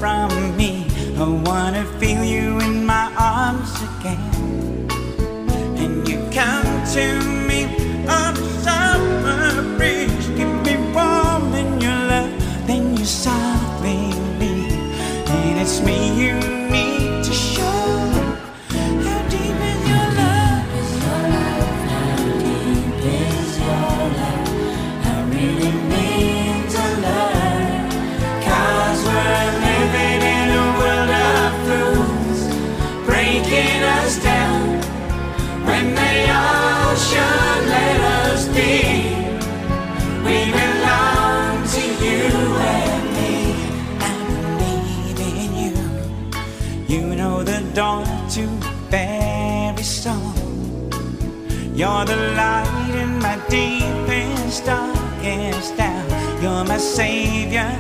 From. 0.03 0.42
I 1.23 1.29
wanna 1.29 1.85
feel 2.01 2.25
you 2.25 2.59
in 2.59 2.85
my 2.85 3.07
arms 3.17 3.73
again. 3.89 4.89
And 5.79 6.09
you 6.09 6.19
come 6.33 6.67
to 6.95 7.32
You're 51.83 52.05
the 52.05 52.15
light 52.15 52.95
in 52.95 53.19
my 53.19 53.37
deepest, 53.49 54.67
darkest 54.67 55.81
hour. 55.81 56.41
You're 56.41 56.65
my 56.65 56.79
savior 56.79 57.77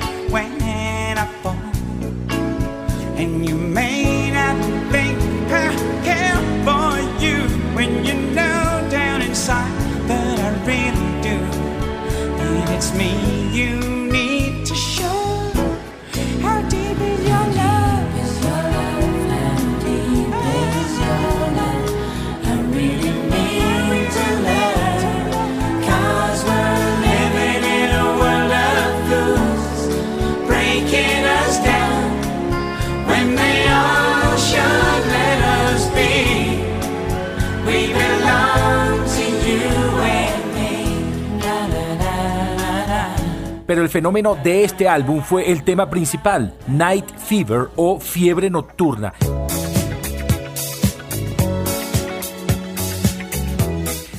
fenómeno 43.92 44.34
de 44.42 44.64
este 44.64 44.88
álbum 44.88 45.20
fue 45.20 45.52
el 45.52 45.62
tema 45.64 45.90
principal, 45.90 46.54
Night 46.66 47.04
Fever 47.18 47.68
o 47.76 48.00
Fiebre 48.00 48.48
Nocturna. 48.48 49.12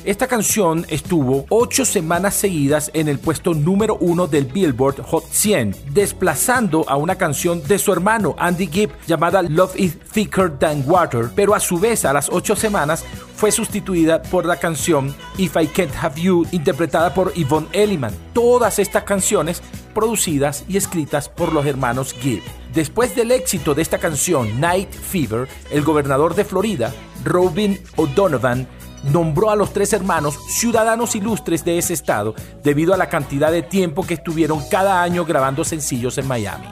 Esta 0.06 0.28
canción 0.28 0.86
estuvo 0.90 1.46
ocho 1.48 1.86
semanas 1.86 2.34
seguidas 2.36 2.92
en 2.94 3.08
el 3.08 3.20
puesto 3.20 3.54
número 3.54 3.96
uno 4.02 4.28
del 4.28 4.44
Billboard 4.44 5.02
Hot 5.02 5.24
100, 5.32 5.94
desplazando 5.94 6.84
a 6.90 6.98
una 6.98 7.16
canción 7.16 7.66
de 7.66 7.80
su 7.80 7.94
hermano 7.94 8.36
Andy 8.38 8.68
Gibb 8.68 8.92
llamada 9.08 9.42
Love 9.42 9.80
is 9.80 9.98
Thicker 10.12 10.58
Than 10.60 10.84
Water, 10.86 11.30
pero 11.34 11.56
a 11.56 11.62
su 11.62 11.80
vez 11.80 12.04
a 12.04 12.12
las 12.12 12.28
ocho 12.30 12.54
semanas 12.58 13.06
fue 13.38 13.54
sustituida 13.54 14.22
por 14.24 14.46
la 14.46 14.58
canción 14.58 15.16
If 15.38 15.56
I 15.56 15.68
Can't 15.68 15.96
Have 16.02 16.22
You, 16.22 16.46
interpretada 16.52 17.14
por 17.14 17.34
Yvonne 17.34 17.70
Elliman. 17.72 18.14
Todas 18.34 18.80
estas 18.80 19.04
canciones 19.04 19.64
producidas 19.94 20.66
y 20.68 20.76
escritas 20.76 21.30
por 21.30 21.54
los 21.54 21.66
hermanos 21.66 22.14
Gibb. 22.14 22.44
Después 22.74 23.16
del 23.16 23.32
éxito 23.32 23.74
de 23.74 23.84
esta 23.84 24.00
canción, 24.00 24.60
Night 24.60 24.92
Fever, 24.92 25.48
el 25.72 25.84
gobernador 25.84 26.36
de 26.36 26.44
Florida, 26.44 26.94
Robin 27.24 27.80
O'Donovan, 27.96 28.68
nombró 29.04 29.50
a 29.50 29.56
los 29.56 29.74
tres 29.74 29.94
hermanos 29.94 30.38
ciudadanos 30.48 31.16
ilustres 31.16 31.64
de 31.66 31.78
ese 31.78 31.94
estado 31.94 32.36
debido 32.64 32.94
a 32.94 32.98
la 32.98 33.10
cantidad 33.10 33.52
de 33.52 33.62
tiempo 33.62 34.06
que 34.06 34.16
estuvieron 34.16 34.62
cada 34.70 35.02
año 35.02 35.26
grabando 35.26 35.64
sencillos 35.64 36.18
en 36.18 36.28
Miami. 36.28 36.68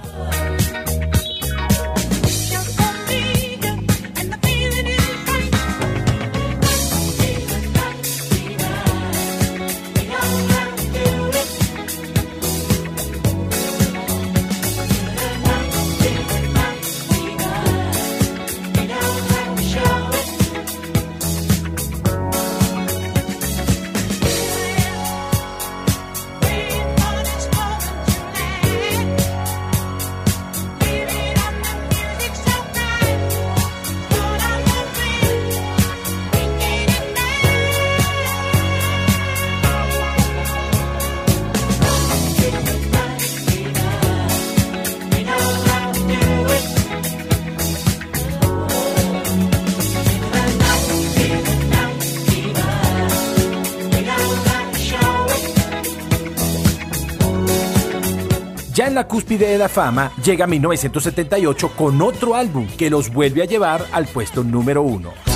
En 58.92 58.96
la 58.96 59.08
cúspide 59.08 59.48
de 59.48 59.58
la 59.58 59.70
fama 59.70 60.12
llega 60.22 60.46
1978 60.46 61.72
con 61.78 62.02
otro 62.02 62.36
álbum 62.36 62.68
que 62.78 62.90
los 62.90 63.12
vuelve 63.12 63.42
a 63.42 63.46
llevar 63.46 63.86
al 63.94 64.06
puesto 64.06 64.44
número 64.44 64.82
uno. 64.82 65.31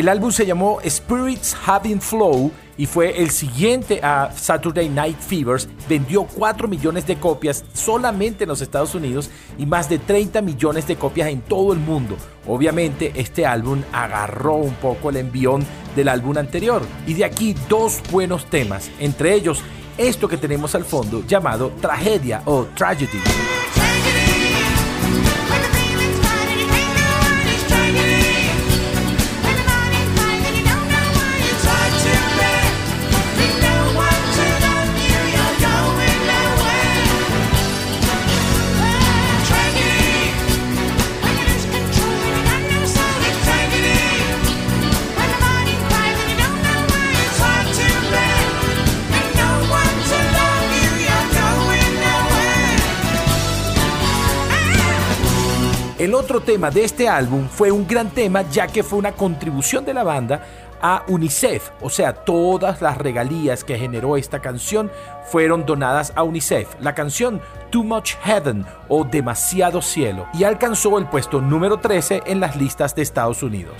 El 0.00 0.08
álbum 0.08 0.32
se 0.32 0.46
llamó 0.46 0.78
Spirits 0.88 1.54
Having 1.66 2.00
Flow 2.00 2.50
y 2.78 2.86
fue 2.86 3.20
el 3.20 3.28
siguiente 3.28 4.00
a 4.02 4.32
Saturday 4.34 4.88
Night 4.88 5.18
Fevers. 5.20 5.68
Vendió 5.90 6.22
4 6.24 6.68
millones 6.68 7.06
de 7.06 7.16
copias 7.16 7.66
solamente 7.74 8.44
en 8.44 8.48
los 8.48 8.62
Estados 8.62 8.94
Unidos 8.94 9.28
y 9.58 9.66
más 9.66 9.90
de 9.90 9.98
30 9.98 10.40
millones 10.40 10.86
de 10.86 10.96
copias 10.96 11.28
en 11.28 11.42
todo 11.42 11.74
el 11.74 11.80
mundo. 11.80 12.16
Obviamente 12.46 13.12
este 13.14 13.44
álbum 13.44 13.82
agarró 13.92 14.54
un 14.54 14.72
poco 14.76 15.10
el 15.10 15.18
envión 15.18 15.66
del 15.94 16.08
álbum 16.08 16.38
anterior 16.38 16.80
y 17.06 17.12
de 17.12 17.26
aquí 17.26 17.54
dos 17.68 18.00
buenos 18.10 18.46
temas, 18.46 18.90
entre 19.00 19.34
ellos 19.34 19.62
esto 19.98 20.28
que 20.28 20.38
tenemos 20.38 20.74
al 20.74 20.86
fondo 20.86 21.26
llamado 21.26 21.72
Tragedia 21.78 22.40
o 22.46 22.64
Tragedy. 22.74 23.20
El 56.10 56.16
otro 56.16 56.40
tema 56.40 56.72
de 56.72 56.82
este 56.82 57.08
álbum 57.08 57.46
fue 57.48 57.70
un 57.70 57.86
gran 57.86 58.10
tema 58.10 58.42
ya 58.50 58.66
que 58.66 58.82
fue 58.82 58.98
una 58.98 59.12
contribución 59.12 59.84
de 59.84 59.94
la 59.94 60.02
banda 60.02 60.44
a 60.82 61.04
UNICEF, 61.06 61.70
o 61.80 61.88
sea, 61.88 62.12
todas 62.12 62.82
las 62.82 62.98
regalías 62.98 63.62
que 63.62 63.78
generó 63.78 64.16
esta 64.16 64.42
canción 64.42 64.90
fueron 65.26 65.64
donadas 65.64 66.12
a 66.16 66.24
UNICEF. 66.24 66.66
La 66.80 66.96
canción 66.96 67.40
Too 67.70 67.84
Much 67.84 68.14
Heaven 68.24 68.66
o 68.88 69.04
Demasiado 69.04 69.80
Cielo 69.80 70.26
y 70.34 70.42
alcanzó 70.42 70.98
el 70.98 71.06
puesto 71.06 71.40
número 71.40 71.78
13 71.78 72.24
en 72.26 72.40
las 72.40 72.56
listas 72.56 72.96
de 72.96 73.02
Estados 73.02 73.44
Unidos. 73.44 73.76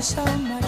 so 0.00 0.24
much. 0.24 0.67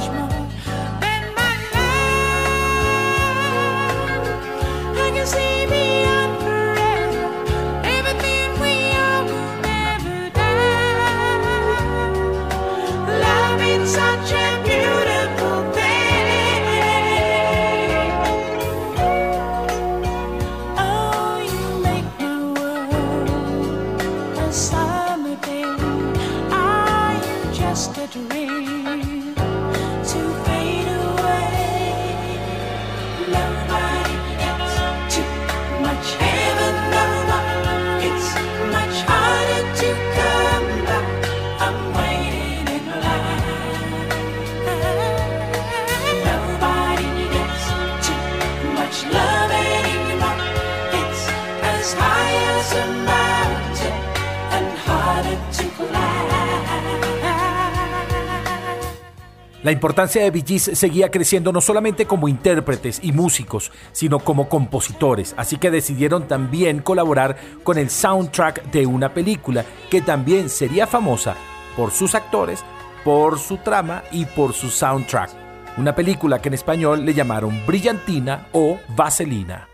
La 59.63 59.73
importancia 59.73 60.23
de 60.23 60.31
Bee 60.31 60.59
seguía 60.59 61.11
creciendo 61.11 61.53
no 61.53 61.61
solamente 61.61 62.07
como 62.07 62.29
intérpretes 62.29 62.99
y 63.03 63.13
músicos, 63.13 63.71
sino 63.93 64.19
como 64.19 64.49
compositores, 64.49 65.35
así 65.37 65.59
que 65.59 65.71
decidieron 65.71 66.27
también 66.27 66.81
colaborar 66.81 67.37
con 67.63 67.77
el 67.77 67.91
soundtrack 67.91 68.71
de 68.71 68.87
una 68.87 69.13
película 69.13 69.67
que 69.91 70.01
también 70.01 70.49
sería 70.49 70.87
famosa 70.87 71.37
por 71.77 71.91
sus 71.91 72.15
actores, 72.15 72.65
por 73.05 73.39
su 73.39 73.59
trama 73.59 74.03
y 74.11 74.25
por 74.25 74.55
su 74.55 74.71
soundtrack. 74.71 75.31
Una 75.77 75.95
película 75.95 76.41
que 76.41 76.49
en 76.49 76.55
español 76.55 77.05
le 77.05 77.13
llamaron 77.13 77.65
Brillantina 77.67 78.49
o 78.53 78.79
Vaselina. 78.97 79.70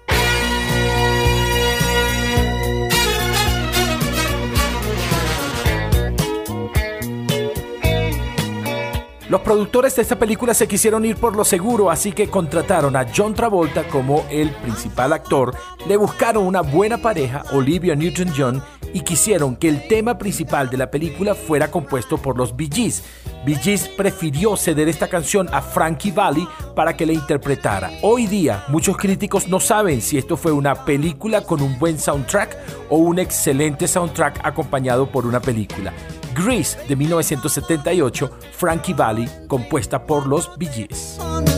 Los 9.29 9.41
productores 9.41 9.97
de 9.97 10.03
esta 10.03 10.17
película 10.17 10.55
se 10.55 10.69
quisieron 10.69 11.05
ir 11.05 11.17
por 11.17 11.35
lo 11.35 11.45
seguro, 11.45 11.91
así 11.91 12.13
que 12.13 12.29
contrataron 12.29 12.95
a 12.95 13.07
John 13.15 13.35
Travolta 13.35 13.83
como 13.89 14.25
el 14.31 14.51
principal 14.51 15.13
actor, 15.13 15.53
le 15.89 15.97
buscaron 15.97 16.47
una 16.47 16.61
buena 16.61 16.99
pareja, 16.99 17.43
Olivia 17.51 17.97
Newton-John, 17.97 18.63
y 18.93 19.01
quisieron 19.01 19.57
que 19.57 19.69
el 19.69 19.89
tema 19.89 20.17
principal 20.17 20.71
de 20.71 20.77
la 20.77 20.93
película 20.93 21.35
fuera 21.35 21.73
compuesto 21.73 22.19
por 22.19 22.39
los 22.39 22.55
Bee 22.55 22.71
Gees. 22.73 23.03
Bee 23.45 23.57
Gees 23.57 23.89
prefirió 23.89 24.57
ceder 24.57 24.89
esta 24.89 25.09
canción 25.09 25.49
a 25.53 25.61
Frankie 25.61 26.13
Valli 26.13 26.47
para 26.77 26.97
que 26.97 27.05
la 27.05 27.13
interpretara. 27.13 27.91
Hoy 28.03 28.29
día, 28.29 28.65
muchos 28.69 28.97
críticos 28.97 29.49
no 29.49 29.59
saben 29.59 30.03
si 30.03 30.19
esto 30.19 30.37
fue 30.37 30.53
una 30.53 30.85
película 30.85 31.41
con 31.41 31.63
un 31.63 31.77
buen 31.81 31.99
soundtrack 31.99 32.57
o 32.91 32.99
un 32.99 33.19
excelente 33.19 33.89
soundtrack 33.89 34.39
acompañado 34.45 35.11
por 35.11 35.27
una 35.27 35.41
película. 35.41 35.93
Grease 36.37 36.79
de 36.87 36.97
1978, 36.97 38.31
Frankie 38.53 38.93
Valli, 38.93 39.29
compuesta 39.49 40.05
por 40.05 40.27
los 40.27 40.51
Bee. 40.59 41.56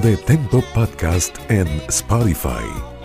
De 0.00 0.16
Tempo 0.16 0.62
Podcast 0.74 1.36
en 1.48 1.66
Spotify, 1.88 2.64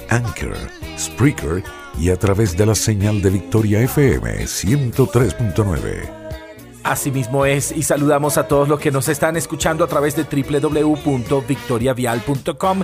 Anchor, 0.09 0.55
Spreaker 0.97 1.63
y 1.97 2.11
a 2.11 2.17
través 2.17 2.55
de 2.55 2.67
la 2.67 2.75
señal 2.75 3.21
de 3.21 3.31
Victoria 3.31 3.81
FM 3.81 4.43
103.9. 4.43 6.22
Asimismo 6.83 7.45
es, 7.45 7.71
y 7.71 7.83
saludamos 7.83 8.37
a 8.37 8.47
todos 8.47 8.67
los 8.67 8.79
que 8.79 8.91
nos 8.91 9.07
están 9.07 9.37
escuchando 9.37 9.85
a 9.85 9.87
través 9.87 10.15
de 10.15 10.23
www.victoriavial.com 10.23 12.83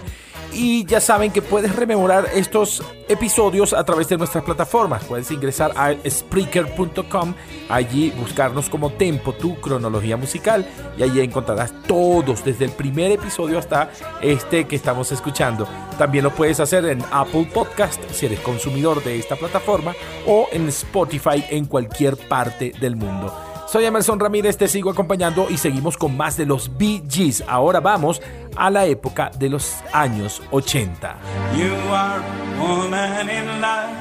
y 0.52 0.86
ya 0.86 1.00
saben 1.00 1.32
que 1.32 1.42
puedes 1.42 1.76
rememorar 1.76 2.28
estos 2.34 2.84
episodios 3.08 3.74
a 3.74 3.84
través 3.84 4.10
de 4.10 4.18
nuestras 4.18 4.44
plataformas. 4.44 5.04
Puedes 5.04 5.30
ingresar 5.32 5.72
a 5.76 5.94
Spreaker.com, 6.08 7.34
allí 7.70 8.12
buscarnos 8.12 8.70
como 8.70 8.92
Tempo, 8.92 9.34
tu 9.34 9.60
cronología 9.60 10.18
musical, 10.18 10.66
y 10.98 11.04
allí 11.04 11.22
encontrarás 11.22 11.74
todos, 11.88 12.44
desde 12.44 12.66
el 12.66 12.72
primer 12.72 13.12
episodio 13.12 13.60
hasta 13.60 13.92
este 14.22 14.66
que 14.66 14.76
estamos 14.76 15.12
escuchando. 15.12 15.68
También 15.98 16.24
lo 16.24 16.32
puedes 16.32 16.60
hacer 16.60 16.86
en 16.86 17.04
Apple 17.12 17.50
Podcast 17.54 18.02
si 18.12 18.26
eres 18.26 18.40
consumidor 18.40 19.04
de 19.04 19.20
esta 19.20 19.36
plataforma 19.36 19.94
o 20.26 20.48
en 20.52 20.68
Spotify 20.70 21.44
en 21.50 21.66
cualquier 21.66 22.18
parte 22.18 22.74
del 22.80 22.96
mundo. 22.96 23.49
Soy 23.72 23.86
Emerson 23.86 24.20
Ramírez, 24.20 24.58
te 24.58 24.68
sigo 24.68 24.90
acompañando 24.90 25.46
y 25.48 25.58
seguimos 25.58 25.96
con 25.96 26.18
más 26.18 26.36
de 26.36 26.48
los 26.48 26.76
Bee. 26.76 27.04
Ahora 27.48 27.80
vamos 27.80 28.20
a 28.56 28.72
la 28.72 28.86
época 28.86 29.30
de 29.38 29.48
los 29.48 29.76
años 29.94 30.42
80. 30.50 31.20
You 31.56 31.76
are 31.94 32.20
a 32.20 32.60
woman 32.60 33.30
in 33.30 33.62
love, 33.62 33.94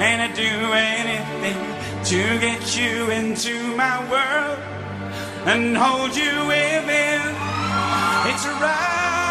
and 0.00 0.20
I 0.20 0.28
do 0.34 0.72
anything 0.74 1.56
to 2.04 2.38
get 2.40 2.76
you 2.76 3.10
into 3.10 3.74
my 3.74 4.00
world 4.10 4.58
and 5.46 5.74
hold 5.74 6.14
you 6.14 6.46
within. 6.46 7.22
It's 8.26 8.46
right. 8.60 9.27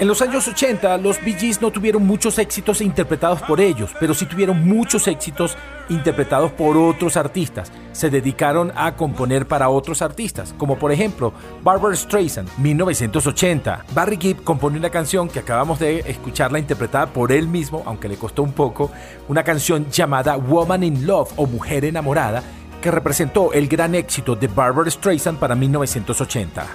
En 0.00 0.06
los 0.06 0.22
años 0.22 0.46
80, 0.46 0.96
los 0.98 1.20
Bee 1.24 1.34
Gees 1.34 1.60
no 1.60 1.72
tuvieron 1.72 2.06
muchos 2.06 2.38
éxitos 2.38 2.80
interpretados 2.80 3.42
por 3.42 3.60
ellos, 3.60 3.90
pero 3.98 4.14
sí 4.14 4.26
tuvieron 4.26 4.64
muchos 4.64 5.08
éxitos 5.08 5.56
interpretados 5.88 6.52
por 6.52 6.76
otros 6.76 7.16
artistas. 7.16 7.72
Se 7.90 8.08
dedicaron 8.08 8.72
a 8.76 8.94
componer 8.94 9.48
para 9.48 9.70
otros 9.70 10.00
artistas, 10.00 10.54
como 10.56 10.78
por 10.78 10.92
ejemplo 10.92 11.32
Barbara 11.64 11.96
Streisand, 11.96 12.48
1980. 12.58 13.86
Barry 13.92 14.18
Gibb 14.18 14.44
compone 14.44 14.78
una 14.78 14.90
canción 14.90 15.28
que 15.28 15.40
acabamos 15.40 15.80
de 15.80 15.98
escucharla 16.06 16.60
interpretada 16.60 17.06
por 17.06 17.32
él 17.32 17.48
mismo, 17.48 17.82
aunque 17.84 18.08
le 18.08 18.16
costó 18.16 18.44
un 18.44 18.52
poco, 18.52 18.92
una 19.26 19.42
canción 19.42 19.90
llamada 19.90 20.36
Woman 20.36 20.84
in 20.84 21.08
Love 21.08 21.32
o 21.34 21.46
Mujer 21.48 21.84
enamorada, 21.84 22.44
que 22.80 22.92
representó 22.92 23.52
el 23.52 23.66
gran 23.66 23.96
éxito 23.96 24.36
de 24.36 24.46
Barbara 24.46 24.92
Streisand 24.92 25.40
para 25.40 25.56
1980. 25.56 26.68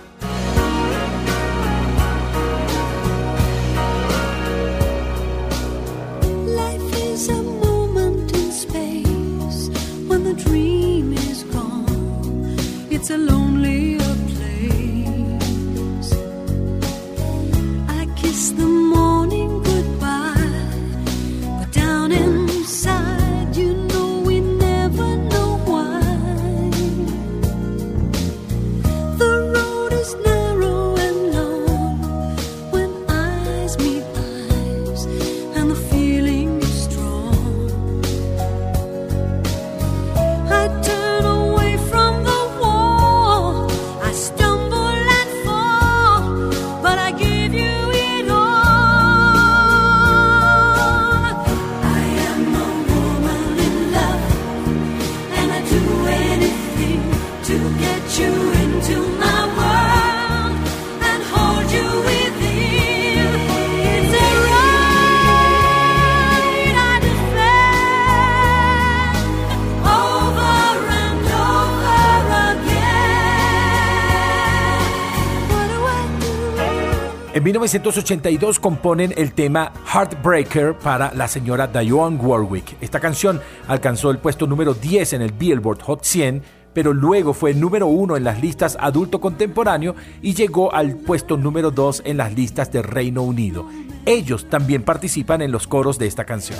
1982 77.53 78.59
componen 78.59 79.13
el 79.15 79.33
tema 79.33 79.71
Heartbreaker 79.85 80.75
para 80.75 81.13
la 81.13 81.27
señora 81.27 81.67
Dionne 81.67 82.17
Warwick. 82.17 82.77
Esta 82.81 82.99
canción 82.99 83.41
alcanzó 83.67 84.09
el 84.09 84.17
puesto 84.17 84.47
número 84.47 84.73
10 84.73 85.13
en 85.13 85.21
el 85.21 85.33
Billboard 85.33 85.83
Hot 85.83 86.03
100, 86.03 86.41
pero 86.73 86.93
luego 86.93 87.31
fue 87.35 87.53
número 87.53 87.85
1 87.85 88.17
en 88.17 88.23
las 88.23 88.41
listas 88.41 88.75
adulto 88.79 89.21
contemporáneo 89.21 89.93
y 90.23 90.33
llegó 90.33 90.73
al 90.73 90.95
puesto 90.95 91.37
número 91.37 91.69
2 91.69 92.01
en 92.05 92.17
las 92.17 92.33
listas 92.33 92.71
de 92.71 92.81
Reino 92.81 93.21
Unido. 93.21 93.67
Ellos 94.07 94.49
también 94.49 94.81
participan 94.81 95.43
en 95.43 95.51
los 95.51 95.67
coros 95.67 95.99
de 95.99 96.07
esta 96.07 96.25
canción. 96.25 96.57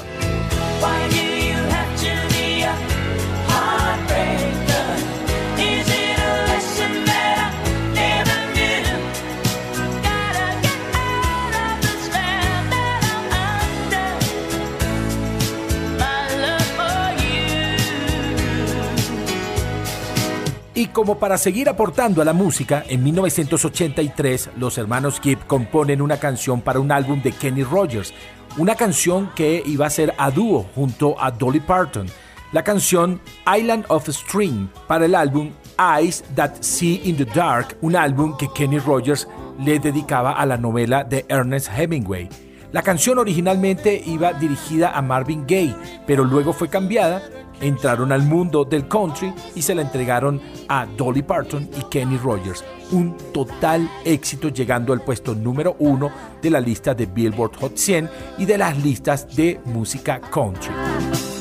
Y 20.76 20.88
como 20.88 21.20
para 21.20 21.38
seguir 21.38 21.70
aportando 21.70 22.22
a 22.22 22.26
la 22.26 22.34
música, 22.34 22.84
en 22.88 23.04
1983 23.04 24.50
los 24.58 24.80
hermanos 24.80 25.20
Gibb 25.22 25.46
componen 25.46 26.02
una 26.02 26.18
canción 26.18 26.62
para 26.62 26.80
un 26.80 26.92
álbum 26.92 27.22
de 27.22 27.32
Kenny 27.32 27.64
Rogers, 27.64 28.12
una 28.58 28.74
canción 28.74 29.30
que 29.36 29.62
iba 29.68 29.86
a 29.86 29.92
ser 29.92 30.16
a 30.18 30.32
dúo 30.32 30.66
junto 30.74 31.16
a 31.22 31.30
Dolly 31.30 31.60
Parton. 31.60 32.08
La 32.54 32.64
canción 32.64 33.22
Island 33.56 33.86
of 33.90 34.10
String 34.10 34.68
para 34.88 35.06
el 35.06 35.14
álbum 35.14 35.52
Eyes 35.78 36.24
That 36.36 36.56
See 36.62 37.02
in 37.04 37.18
the 37.18 37.26
Dark, 37.26 37.78
un 37.82 37.96
álbum 37.96 38.36
que 38.36 38.50
Kenny 38.56 38.80
Rogers 38.80 39.28
le 39.60 39.78
dedicaba 39.78 40.32
a 40.32 40.46
la 40.48 40.58
novela 40.58 41.04
de 41.04 41.24
Ernest 41.30 41.70
Hemingway. 41.78 42.30
La 42.72 42.82
canción 42.82 43.20
originalmente 43.20 44.02
iba 44.04 44.34
dirigida 44.34 44.98
a 44.98 45.04
Marvin 45.04 45.46
Gaye, 45.46 45.76
pero 46.08 46.24
luego 46.24 46.52
fue 46.52 46.68
cambiada 46.70 47.22
entraron 47.64 48.12
al 48.12 48.24
mundo 48.24 48.66
del 48.66 48.88
country 48.88 49.34
y 49.56 49.62
se 49.62 49.74
la 49.74 49.82
entregaron 49.82 50.42
a 50.68 50.86
Dolly 50.86 51.24
Parton 51.24 51.70
y 51.78 51.84
Kenny 51.90 52.18
Rogers. 52.18 52.64
Un 52.92 53.16
total 53.34 53.90
éxito 54.06 54.50
llegando 54.50 54.94
al 54.94 55.02
puesto 55.02 55.34
número 55.34 55.76
uno 55.80 56.12
de 56.42 56.50
la 56.50 56.60
lista 56.60 56.94
de 56.94 57.06
Billboard 57.06 57.56
Hot 57.58 57.78
100 57.78 58.10
y 58.38 58.46
de 58.46 58.58
las 58.58 58.78
listas 58.84 59.36
de 59.36 59.60
música 59.66 60.20
country. 60.20 61.33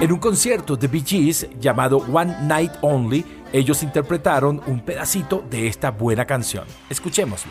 En 0.00 0.12
un 0.12 0.20
concierto 0.20 0.76
de 0.76 0.86
Bee 0.86 1.02
Gees 1.04 1.48
llamado 1.58 1.96
One 1.96 2.32
Night 2.42 2.70
Only, 2.82 3.24
ellos 3.52 3.82
interpretaron 3.82 4.62
un 4.68 4.78
pedacito 4.78 5.42
de 5.50 5.66
esta 5.66 5.90
buena 5.90 6.24
canción. 6.24 6.64
Escuchémoslo. 6.88 7.50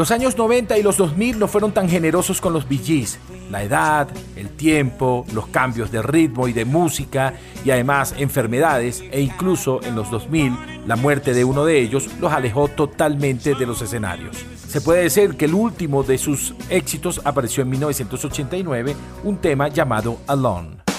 Los 0.00 0.12
años 0.12 0.38
90 0.38 0.78
y 0.78 0.82
los 0.82 0.96
2000 0.96 1.38
no 1.38 1.46
fueron 1.46 1.72
tan 1.72 1.86
generosos 1.86 2.40
con 2.40 2.54
los 2.54 2.64
Gees. 2.66 3.18
La 3.50 3.62
edad, 3.62 4.08
el 4.34 4.48
tiempo, 4.48 5.26
los 5.34 5.48
cambios 5.48 5.92
de 5.92 6.00
ritmo 6.00 6.48
y 6.48 6.54
de 6.54 6.64
música 6.64 7.34
y 7.66 7.70
además 7.70 8.14
enfermedades 8.16 9.04
e 9.12 9.20
incluso 9.20 9.82
en 9.82 9.94
los 9.94 10.10
2000 10.10 10.86
la 10.86 10.96
muerte 10.96 11.34
de 11.34 11.44
uno 11.44 11.66
de 11.66 11.80
ellos 11.80 12.08
los 12.18 12.32
alejó 12.32 12.68
totalmente 12.68 13.54
de 13.54 13.66
los 13.66 13.82
escenarios. 13.82 14.38
Se 14.66 14.80
puede 14.80 15.02
decir 15.02 15.36
que 15.36 15.44
el 15.44 15.52
último 15.52 16.02
de 16.02 16.16
sus 16.16 16.54
éxitos 16.70 17.20
apareció 17.22 17.62
en 17.62 17.68
1989, 17.68 18.96
un 19.24 19.36
tema 19.36 19.68
llamado 19.68 20.16
Alone. 20.26 20.89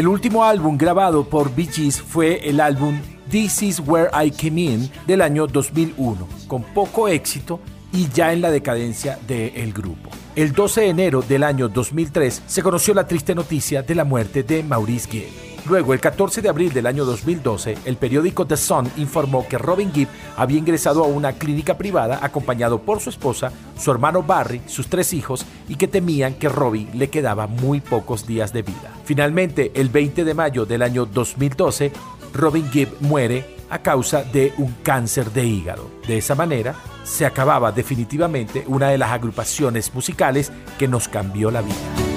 El 0.00 0.08
último 0.08 0.44
álbum 0.44 0.78
grabado 0.78 1.24
por 1.24 1.54
Bee 1.54 1.66
Gees 1.66 2.00
fue 2.00 2.48
el 2.48 2.60
álbum 2.60 2.98
This 3.30 3.62
Is 3.62 3.82
Where 3.86 4.08
I 4.14 4.30
Came 4.30 4.62
In 4.62 4.90
del 5.06 5.20
año 5.20 5.46
2001, 5.46 6.26
con 6.48 6.62
poco 6.62 7.06
éxito 7.06 7.60
y 7.92 8.08
ya 8.08 8.32
en 8.32 8.40
la 8.40 8.50
decadencia 8.50 9.18
del 9.28 9.74
grupo. 9.74 10.08
El 10.34 10.52
12 10.52 10.80
de 10.80 10.88
enero 10.88 11.20
del 11.20 11.42
año 11.42 11.68
2003 11.68 12.44
se 12.46 12.62
conoció 12.62 12.94
la 12.94 13.06
triste 13.06 13.34
noticia 13.34 13.82
de 13.82 13.94
la 13.94 14.04
muerte 14.04 14.42
de 14.42 14.62
Maurice 14.62 15.06
Gibb. 15.06 15.49
Luego, 15.66 15.92
el 15.92 16.00
14 16.00 16.42
de 16.42 16.48
abril 16.48 16.72
del 16.72 16.86
año 16.86 17.04
2012, 17.04 17.76
el 17.84 17.96
periódico 17.96 18.46
The 18.46 18.56
Sun 18.56 18.90
informó 18.96 19.46
que 19.46 19.58
Robin 19.58 19.92
Gibb 19.92 20.08
había 20.36 20.58
ingresado 20.58 21.04
a 21.04 21.06
una 21.06 21.34
clínica 21.34 21.76
privada 21.76 22.18
acompañado 22.22 22.80
por 22.80 23.00
su 23.00 23.10
esposa, 23.10 23.52
su 23.78 23.90
hermano 23.90 24.22
Barry, 24.22 24.62
sus 24.66 24.88
tres 24.88 25.12
hijos 25.12 25.44
y 25.68 25.76
que 25.76 25.88
temían 25.88 26.34
que 26.34 26.48
Robin 26.48 26.88
le 26.94 27.10
quedaba 27.10 27.46
muy 27.46 27.80
pocos 27.80 28.26
días 28.26 28.52
de 28.52 28.62
vida. 28.62 28.94
Finalmente, 29.04 29.70
el 29.74 29.90
20 29.90 30.24
de 30.24 30.34
mayo 30.34 30.66
del 30.66 30.82
año 30.82 31.06
2012, 31.06 31.92
Robin 32.32 32.70
Gibb 32.70 33.00
muere 33.00 33.56
a 33.70 33.80
causa 33.80 34.24
de 34.24 34.52
un 34.58 34.74
cáncer 34.82 35.30
de 35.30 35.44
hígado. 35.44 35.90
De 36.06 36.18
esa 36.18 36.34
manera, 36.34 36.74
se 37.04 37.24
acababa 37.24 37.72
definitivamente 37.72 38.64
una 38.66 38.88
de 38.88 38.98
las 38.98 39.10
agrupaciones 39.10 39.94
musicales 39.94 40.50
que 40.78 40.88
nos 40.88 41.08
cambió 41.08 41.50
la 41.50 41.62
vida. 41.62 42.09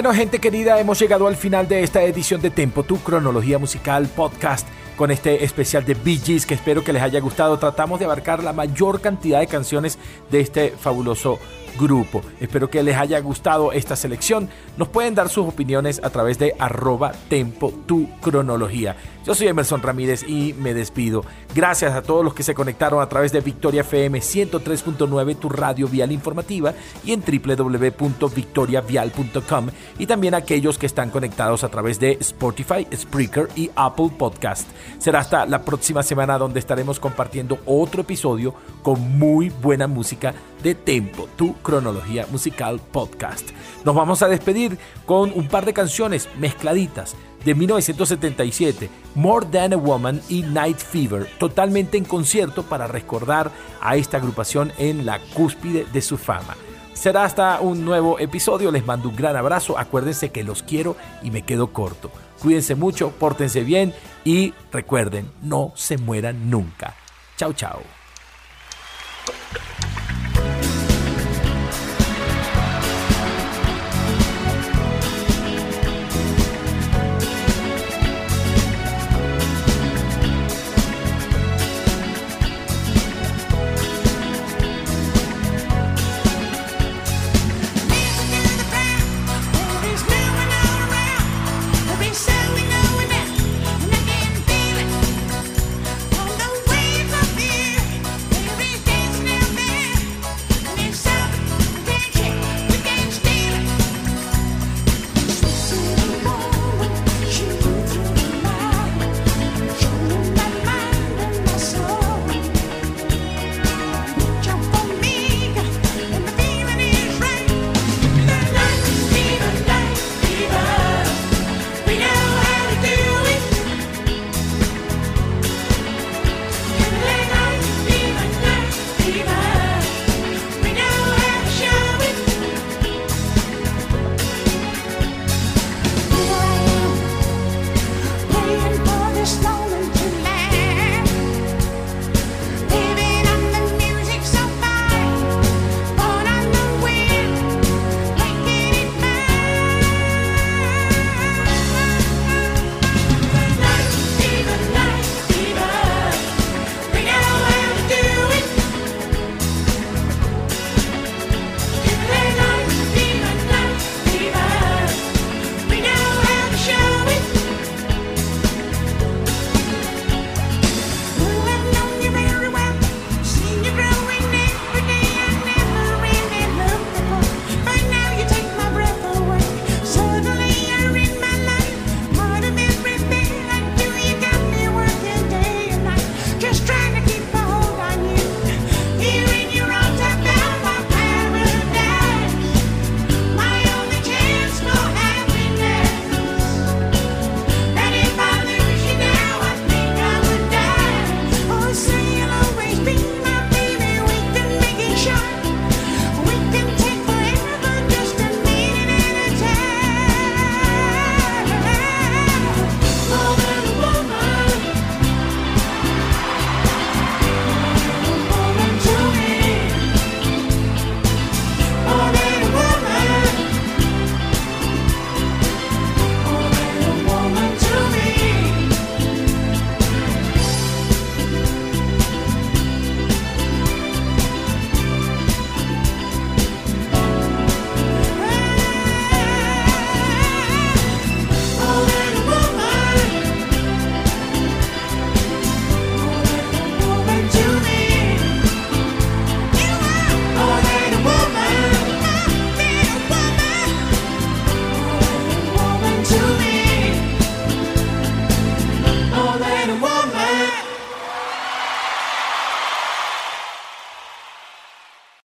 Bueno, 0.00 0.14
gente 0.14 0.38
querida, 0.38 0.80
hemos 0.80 0.98
llegado 0.98 1.26
al 1.26 1.36
final 1.36 1.68
de 1.68 1.82
esta 1.82 2.02
edición 2.02 2.40
de 2.40 2.48
Tempo, 2.48 2.84
tu 2.84 2.96
cronología 3.00 3.58
musical 3.58 4.08
podcast 4.08 4.66
con 4.96 5.10
este 5.10 5.44
especial 5.44 5.84
de 5.84 5.92
Bee 5.92 6.16
Gees 6.16 6.46
que 6.46 6.54
espero 6.54 6.82
que 6.82 6.94
les 6.94 7.02
haya 7.02 7.20
gustado. 7.20 7.58
Tratamos 7.58 7.98
de 7.98 8.06
abarcar 8.06 8.42
la 8.42 8.54
mayor 8.54 9.02
cantidad 9.02 9.40
de 9.40 9.46
canciones 9.46 9.98
de 10.30 10.40
este 10.40 10.70
fabuloso 10.70 11.38
grupo. 11.78 12.22
Espero 12.40 12.70
que 12.70 12.82
les 12.82 12.96
haya 12.96 13.20
gustado 13.20 13.72
esta 13.72 13.96
selección. 13.96 14.48
Nos 14.76 14.88
pueden 14.88 15.14
dar 15.14 15.28
sus 15.28 15.46
opiniones 15.46 16.00
a 16.02 16.10
través 16.10 16.38
de 16.38 16.54
arroba 16.58 17.12
tempo 17.28 17.72
tu 17.86 18.08
cronología. 18.20 18.96
Yo 19.24 19.34
soy 19.34 19.48
Emerson 19.48 19.82
Ramírez 19.82 20.24
y 20.26 20.54
me 20.54 20.72
despido. 20.72 21.22
Gracias 21.54 21.92
a 21.92 22.00
todos 22.02 22.24
los 22.24 22.32
que 22.32 22.42
se 22.42 22.54
conectaron 22.54 23.02
a 23.02 23.08
través 23.08 23.32
de 23.32 23.40
Victoria 23.40 23.82
FM 23.82 24.18
103.9, 24.18 25.38
tu 25.38 25.50
radio 25.50 25.86
vial 25.88 26.10
informativa, 26.10 26.72
y 27.04 27.12
en 27.12 27.22
www.victoriavial.com, 27.22 29.66
y 29.98 30.06
también 30.06 30.32
aquellos 30.34 30.78
que 30.78 30.86
están 30.86 31.10
conectados 31.10 31.64
a 31.64 31.68
través 31.68 32.00
de 32.00 32.12
Spotify, 32.20 32.86
Spreaker 32.94 33.50
y 33.54 33.70
Apple 33.76 34.08
Podcast. 34.16 34.66
Será 34.98 35.18
hasta 35.20 35.44
la 35.44 35.60
próxima 35.62 36.02
semana 36.02 36.38
donde 36.38 36.60
estaremos 36.60 36.98
compartiendo 36.98 37.58
otro 37.66 38.00
episodio 38.00 38.54
con 38.82 39.18
muy 39.18 39.50
buena 39.50 39.86
música 39.86 40.34
de 40.62 40.74
Tempo, 40.74 41.28
tu 41.36 41.54
cronología 41.62 42.26
musical 42.30 42.80
podcast. 42.92 43.50
Nos 43.84 43.94
vamos 43.94 44.22
a 44.22 44.28
despedir 44.28 44.78
con 45.06 45.32
un 45.32 45.48
par 45.48 45.64
de 45.64 45.72
canciones 45.72 46.28
mezcladitas 46.38 47.16
de 47.44 47.54
1977, 47.54 48.90
More 49.14 49.46
Than 49.46 49.72
a 49.72 49.76
Woman 49.76 50.20
y 50.28 50.42
Night 50.42 50.78
Fever, 50.78 51.26
totalmente 51.38 51.96
en 51.96 52.04
concierto 52.04 52.62
para 52.62 52.86
recordar 52.86 53.50
a 53.80 53.96
esta 53.96 54.18
agrupación 54.18 54.72
en 54.78 55.06
la 55.06 55.20
cúspide 55.34 55.86
de 55.92 56.02
su 56.02 56.18
fama. 56.18 56.56
Será 56.92 57.24
hasta 57.24 57.60
un 57.60 57.84
nuevo 57.84 58.18
episodio, 58.18 58.70
les 58.70 58.84
mando 58.84 59.08
un 59.08 59.16
gran 59.16 59.36
abrazo, 59.36 59.78
acuérdense 59.78 60.30
que 60.30 60.44
los 60.44 60.62
quiero 60.62 60.96
y 61.22 61.30
me 61.30 61.42
quedo 61.42 61.72
corto. 61.72 62.10
Cuídense 62.40 62.74
mucho, 62.74 63.10
pórtense 63.10 63.64
bien 63.64 63.94
y 64.24 64.52
recuerden, 64.70 65.30
no 65.42 65.72
se 65.76 65.96
mueran 65.96 66.50
nunca. 66.50 66.94
Chao, 67.36 67.52
chao. 67.54 67.99